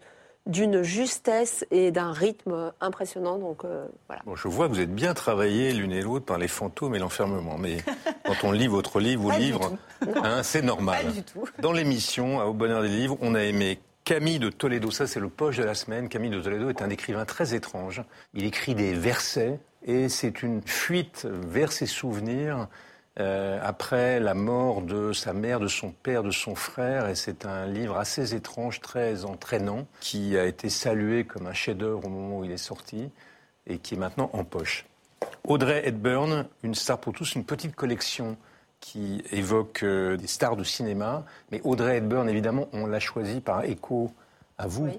d'une 0.47 0.83
justesse 0.83 1.65
et 1.71 1.91
d'un 1.91 2.13
rythme 2.13 2.73
impressionnant. 2.81 3.39
Donc 3.39 3.65
euh, 3.65 3.87
voilà. 4.09 4.23
Bon, 4.25 4.35
je 4.35 4.49
vois 4.49 4.69
que 4.69 4.75
vous 4.75 4.81
êtes 4.81 4.95
bien 4.95 5.15
travaillés 5.15 5.73
l'une 5.73 5.93
et 5.93 6.03
l'autre 6.03 6.25
par 6.25 6.39
les 6.39 6.49
fantômes 6.49 6.95
et 6.95 6.99
l'enfermement. 6.99 7.59
Mais 7.59 7.79
quand 8.27 8.45
on 8.45 8.53
lit 8.53 8.67
votre 8.67 9.01
livre 9.01 9.27
ou 9.27 9.31
livre, 9.31 9.73
hein, 10.23 10.43
c'est 10.43 10.63
normal. 10.63 11.07
Pas 11.07 11.13
du 11.13 11.23
tout. 11.23 11.45
Dans 11.61 11.73
l'émission, 11.73 12.41
à 12.41 12.47
Au 12.47 12.55
Bonheur 12.55 12.83
des 12.83 12.89
Livres, 12.89 13.17
on 13.21 13.35
a 13.35 13.43
aimé 13.43 13.81
Camille 14.05 14.39
de 14.39 14.51
Toledo. 14.51 14.91
Ça, 14.91 15.07
c'est 15.07 15.21
le 15.21 15.29
poche 15.29 15.59
de 15.59 15.65
la 15.65 15.75
semaine. 15.75 16.09
Camille 16.09 16.31
de 16.31 16.41
Toledo 16.41 16.69
est 16.69 16.83
un 16.83 16.91
écrivain 16.91 17.25
très 17.25 17.55
étrange. 17.55 18.03
Il 18.35 18.45
écrit 18.45 18.75
des 18.75 18.95
versets 18.95 19.61
et 19.85 20.09
c'est 20.09 20.43
une 20.43 20.63
fuite 20.63 21.27
vers 21.31 21.73
ses 21.73 21.87
souvenirs 21.87 22.69
euh, 23.21 23.59
après 23.63 24.21
la 24.21 24.35
mort 24.35 24.81
de 24.81 25.13
sa 25.13 25.33
mère, 25.33 25.61
de 25.61 25.69
son 25.69 25.91
père, 25.91 26.23
de 26.23 26.31
son 26.31 26.55
frère. 26.55 27.09
Et 27.09 27.15
c'est 27.15 27.45
un 27.45 27.67
livre 27.67 27.97
assez 27.97 28.35
étrange, 28.35 28.81
très 28.81 29.25
entraînant, 29.25 29.87
qui 30.01 30.37
a 30.39 30.47
été 30.47 30.71
salué 30.71 31.25
comme 31.25 31.47
un 31.47 31.53
chef-d'œuvre 31.53 32.07
au 32.07 32.09
moment 32.09 32.39
où 32.39 32.45
il 32.45 32.51
est 32.51 32.57
sorti 32.57 33.11
et 33.67 33.79
qui 33.79 33.95
est 33.95 33.99
maintenant 33.99 34.31
en 34.33 34.45
poche. 34.45 34.87
Audrey 35.47 35.87
Hepburn, 35.87 36.47
une 36.63 36.75
star 36.75 36.99
pour 36.99 37.13
tous, 37.13 37.35
une 37.35 37.45
petite 37.45 37.75
collection 37.75 38.37
qui 38.81 39.23
évoque 39.31 39.85
euh, 39.85 40.17
des 40.17 40.27
stars 40.27 40.57
de 40.57 40.65
cinéma. 40.65 41.25
Mais 41.51 41.61
Audrey 41.65 41.99
Hepburn, 41.99 42.29
évidemment, 42.29 42.69
on 42.73 42.87
l'a 42.87 43.01
choisie 43.01 43.41
par 43.41 43.65
écho 43.65 44.11
à 44.59 44.67
vous. 44.67 44.91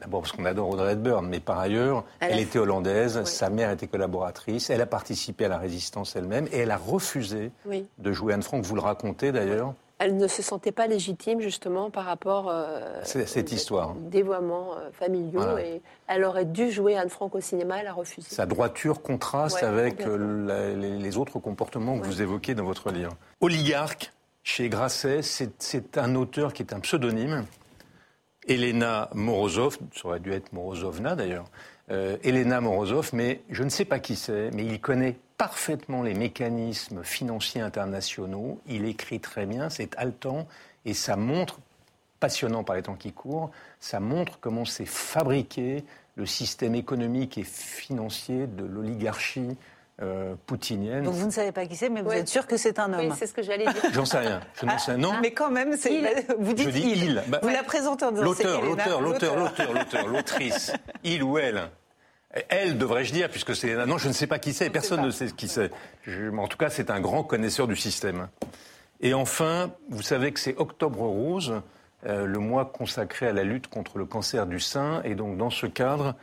D'abord 0.00 0.20
parce 0.22 0.32
qu'on 0.32 0.44
adore 0.44 0.68
Audrey 0.70 0.92
Hepburn, 0.92 1.26
mais 1.28 1.40
par 1.40 1.58
ailleurs, 1.58 2.04
elle, 2.20 2.38
était 2.38 2.58
hollandaise, 2.60 3.16
Oui. 3.18 3.26
sa 3.26 3.50
mère 3.50 3.70
était 3.70 3.88
collaboratrice, 3.88 4.70
elle 4.70 4.80
a 4.80 4.86
participé 4.86 5.46
à 5.46 5.48
la 5.48 5.58
résistance 5.58 6.14
elle-même 6.14 6.46
et 6.52 6.58
elle 6.58 6.70
a 6.70 6.76
refusé 6.76 7.50
Oui. 7.66 7.84
de 7.98 8.12
jouer 8.12 8.32
Anne 8.32 8.42
Frank. 8.42 8.62
Vous 8.64 8.76
le 8.76 8.80
racontez 8.80 9.32
d'ailleurs, 9.32 9.74
Elle 9.98 10.16
ne 10.16 10.28
se 10.28 10.40
sentait 10.40 10.70
pas 10.70 10.86
légitime 10.86 11.40
justement 11.40 11.90
par 11.90 12.04
rapport 12.04 12.46
euh, 12.48 13.00
cette 13.02 13.50
aux 13.50 13.54
histoire. 13.56 13.94
dévoiements 13.96 14.74
euh, 14.76 14.90
familiaux 14.92 15.40
Voilà. 15.40 15.62
et 15.66 15.82
elle 16.06 16.22
aurait 16.22 16.44
dû 16.44 16.70
jouer 16.70 16.96
Anne 16.96 17.08
Frank 17.08 17.34
au 17.34 17.40
cinéma, 17.40 17.78
elle 17.80 17.88
a 17.88 17.92
refusé. 17.92 18.28
sa 18.32 18.46
droiture 18.46 19.02
contraste 19.02 19.62
Ouais, 19.62 19.64
avec 19.68 20.00
euh, 20.06 20.46
la- 20.46 20.74
les, 20.76 20.96
les 20.96 21.16
autres 21.16 21.40
comportements 21.40 21.98
que 21.98 22.06
vous 22.06 22.22
évoquez 22.22 22.54
dans 22.54 22.62
votre 22.64 22.92
livre. 22.92 23.16
Oligarque, 23.40 24.12
chez 24.44 24.68
Grasset, 24.68 25.22
c'est 25.22 25.98
un 25.98 26.14
auteur 26.14 26.52
qui 26.52 26.62
est 26.62 26.72
un 26.72 26.78
pseudonyme. 26.78 27.44
Elena 28.48 29.10
Morozov, 29.14 29.78
ça 29.94 30.08
aurait 30.08 30.20
dû 30.20 30.32
être 30.32 30.52
Morozovna 30.52 31.14
d'ailleurs, 31.14 31.44
euh, 31.90 32.16
Elena 32.22 32.60
Morozov, 32.60 33.10
mais 33.12 33.42
je 33.50 33.62
ne 33.62 33.68
sais 33.68 33.84
pas 33.84 33.98
qui 33.98 34.16
c'est, 34.16 34.50
mais 34.52 34.64
il 34.64 34.80
connaît 34.80 35.16
parfaitement 35.36 36.02
les 36.02 36.14
mécanismes 36.14 37.04
financiers 37.04 37.60
internationaux, 37.60 38.60
il 38.66 38.86
écrit 38.86 39.20
très 39.20 39.46
bien, 39.46 39.70
c'est 39.70 39.96
haletant, 39.96 40.48
et 40.84 40.94
ça 40.94 41.16
montre, 41.16 41.60
passionnant 42.20 42.64
par 42.64 42.76
les 42.76 42.82
temps 42.82 42.96
qui 42.96 43.12
courent, 43.12 43.50
ça 43.78 44.00
montre 44.00 44.38
comment 44.40 44.64
c'est 44.64 44.86
fabriqué 44.86 45.84
le 46.16 46.26
système 46.26 46.74
économique 46.74 47.38
et 47.38 47.44
financier 47.44 48.46
de 48.46 48.64
l'oligarchie 48.64 49.56
euh, 50.00 50.34
poutinienne. 50.46 51.02
Donc 51.04 51.14
vous 51.14 51.26
ne 51.26 51.30
savez 51.32 51.50
pas 51.52 51.66
qui 51.66 51.74
c'est, 51.76 51.88
mais 51.88 52.02
vous 52.02 52.08
Ouais. 52.10 52.20
êtes 52.20 52.28
sûr 52.28 52.46
que 52.46 52.56
c'est 52.56 52.78
un 52.78 52.92
homme. 52.92 53.00
Oui, 53.08 53.12
c'est 53.18 53.26
ce 53.26 53.32
que 53.34 53.42
j'allais 53.42 53.64
dire. 53.64 53.74
J'en 53.92 54.04
sais 54.04 54.18
rien, 54.18 54.40
je 54.60 54.66
n'en 54.66 54.78
sais 54.78 54.96
non. 54.96 55.12
Mais 55.20 55.32
quand 55.32 55.50
même, 55.50 55.76
c'est- 55.76 55.92
Il. 55.94 56.08
vous 56.38 56.52
dites 56.52 56.66
Je 56.66 56.70
dis 56.70 56.92
il. 56.96 57.22
Bah, 57.28 57.40
vous 57.42 57.48
la 57.48 57.62
présentez 57.62 58.04
en 58.04 58.12
disant 58.12 58.22
L'auteur, 58.24 58.62
l'auteur, 58.62 59.00
l'auteur, 59.00 59.36
l'auteur, 59.36 59.72
l'auteur, 59.72 60.06
l'autrice. 60.08 60.72
Il 61.04 61.22
ou 61.22 61.38
elle. 61.38 61.68
Elle, 62.50 62.76
devrais-je 62.78 63.12
dire, 63.12 63.28
puisque 63.30 63.56
c'est. 63.56 63.74
Non, 63.86 63.98
je 63.98 64.08
ne 64.08 64.12
sais 64.12 64.26
pas 64.26 64.38
qui 64.38 64.52
c'est, 64.52 64.68
personne 64.70 65.00
ne 65.02 65.10
sait 65.10 65.28
qui 65.32 65.48
c'est. 65.48 65.70
En 66.36 66.46
tout 66.46 66.58
cas, 66.58 66.68
c'est 66.70 66.90
un 66.90 67.00
grand 67.00 67.24
connaisseur 67.24 67.66
du 67.66 67.74
système. 67.74 68.28
Et 69.00 69.14
enfin, 69.14 69.70
vous 69.88 70.02
savez 70.02 70.32
que 70.32 70.38
c'est 70.40 70.54
Octobre 70.58 71.00
Rose, 71.00 71.62
euh, 72.06 72.26
le 72.26 72.38
mois 72.38 72.66
consacré 72.66 73.26
à 73.28 73.32
la 73.32 73.44
lutte 73.44 73.68
contre 73.68 73.96
le 73.98 74.04
cancer 74.04 74.46
du 74.46 74.60
sein. 74.60 75.00
Et 75.04 75.14
donc, 75.14 75.36
dans 75.38 75.50
ce 75.50 75.66
cadre, 75.66 76.14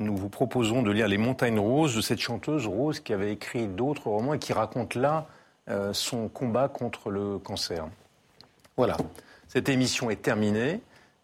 nous 0.00 0.16
vous 0.16 0.30
proposons 0.30 0.82
de 0.82 0.90
lire 0.90 1.08
Les 1.08 1.18
Montagnes 1.18 1.58
Roses 1.58 1.94
de 1.94 2.00
cette 2.00 2.20
chanteuse 2.20 2.66
Rose 2.66 3.00
qui 3.00 3.12
avait 3.12 3.32
écrit 3.32 3.68
d'autres 3.68 4.08
romans 4.08 4.34
et 4.34 4.38
qui 4.38 4.52
raconte 4.52 4.94
là 4.94 5.26
euh, 5.68 5.92
son 5.92 6.28
combat 6.28 6.68
contre 6.68 7.10
le 7.10 7.38
cancer. 7.38 7.86
Voilà, 8.76 8.96
cette 9.46 9.68
émission 9.68 10.10
est 10.10 10.22
terminée. 10.22 10.80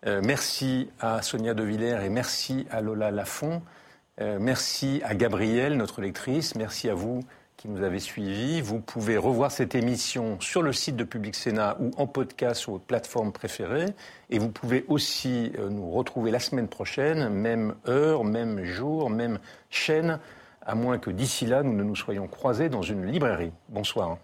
Euh, 0.07 0.21
merci 0.23 0.91
à 1.01 1.23
Sonia 1.23 1.55
De 1.55 1.63
Villers 1.63 2.05
et 2.05 2.11
merci 2.11 2.67
à 2.71 2.83
Lola 2.83 3.11
Lafont. 3.11 3.63
Euh, 4.21 4.39
merci 4.41 5.01
à 5.05 5.15
Gabrielle, 5.15 5.77
notre 5.79 6.03
lectrice. 6.03 6.55
Merci 6.55 6.91
à 6.91 6.95
vous 6.95 7.25
qui 7.57 7.69
nous 7.69 7.83
avez 7.83 8.01
suivis. 8.01 8.61
Vous 8.61 8.81
pouvez 8.81 9.17
revoir 9.17 9.51
cette 9.51 9.75
émission 9.75 10.39
sur 10.41 10.63
le 10.63 10.73
site 10.73 10.97
de 10.97 11.05
Public 11.05 11.35
Sénat 11.35 11.77
ou 11.81 11.91
en 11.97 12.07
podcast 12.07 12.61
sur 12.61 12.73
votre 12.73 12.85
plateforme 12.85 13.33
préférée. 13.33 13.87
Et 14.31 14.39
vous 14.39 14.51
pouvez 14.51 14.85
aussi 14.89 15.53
euh, 15.59 15.71
nous 15.71 15.91
retrouver 15.91 16.31
la 16.31 16.41
semaine 16.41 16.69
prochaine, 16.69 17.29
même 17.29 17.75
heure, 17.89 18.25
même 18.25 18.65
jour, 18.65 19.09
même 19.11 19.39
chaîne, 19.71 20.21
à 20.65 20.75
moins 20.75 20.99
que 20.99 21.11
d'ici 21.11 21.47
là, 21.47 21.63
nous 21.63 21.73
ne 21.73 21.83
nous 21.83 21.97
soyons 21.97 22.27
croisés 22.27 22.69
dans 22.69 22.83
une 22.83 23.07
librairie. 23.07 23.53
Bonsoir. 23.69 24.19